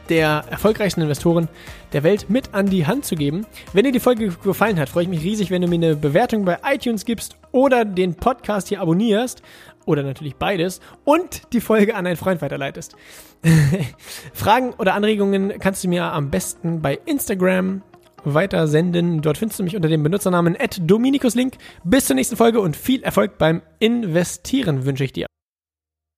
der 0.09 0.45
erfolgreichsten 0.51 1.03
Investoren 1.03 1.49
der 1.93 2.03
Welt 2.03 2.29
mit 2.31 2.53
an 2.53 2.67
die 2.67 2.87
Hand 2.87 3.05
zu 3.05 3.15
geben. 3.15 3.47
Wenn 3.73 3.85
dir 3.85 3.93
die 3.93 4.01
Folge 4.01 4.31
gefallen 4.43 4.79
hat, 4.79 4.89
freue 4.89 5.05
ich 5.05 5.09
mich 5.09 5.23
riesig, 5.23 5.53
wenn 5.53 5.63
du 5.63 5.69
mir 5.69 5.77
eine 5.77 5.97
Bewertung 5.97 6.45
bei 6.45 6.59
iTunes 6.65 7.05
gibst 7.05 7.37
oder 7.53 7.85
den 7.85 8.17
Podcast 8.17 8.69
hier 8.69 8.81
abonnierst 8.81 9.41
oder 9.87 10.03
natürlich 10.03 10.35
beides 10.35 10.81
und 11.05 11.53
die 11.53 11.61
Folge 11.61 11.95
an 11.95 12.07
einen 12.07 12.17
Freund 12.17 12.43
weiterleitest. 12.43 12.97
Fragen 14.35 14.73
oder 14.75 14.95
Anregungen 14.95 15.55
kannst 15.61 15.85
du 15.85 15.89
mir 15.89 16.05
am 16.05 16.31
besten 16.31 16.83
bei 16.83 16.99
Instagram 17.07 17.83
weiter 18.25 18.67
senden. 18.67 19.23
Dort 19.23 19.39
findest 19.39 19.61
du 19.61 19.65
mich 19.65 19.77
unter 19.77 19.89
dem 19.89 20.03
Benutzernamen 20.03 20.57
@dominikuslink. 20.81 21.55
Bis 21.85 22.07
zur 22.07 22.17
nächsten 22.17 22.37
Folge 22.37 22.61
und 22.61 22.77
viel 22.77 23.03
Erfolg 23.03 23.39
beim 23.39 23.63
Investieren 23.79 24.85
wünsche 24.85 25.05
ich 25.05 25.13
dir. 25.13 25.27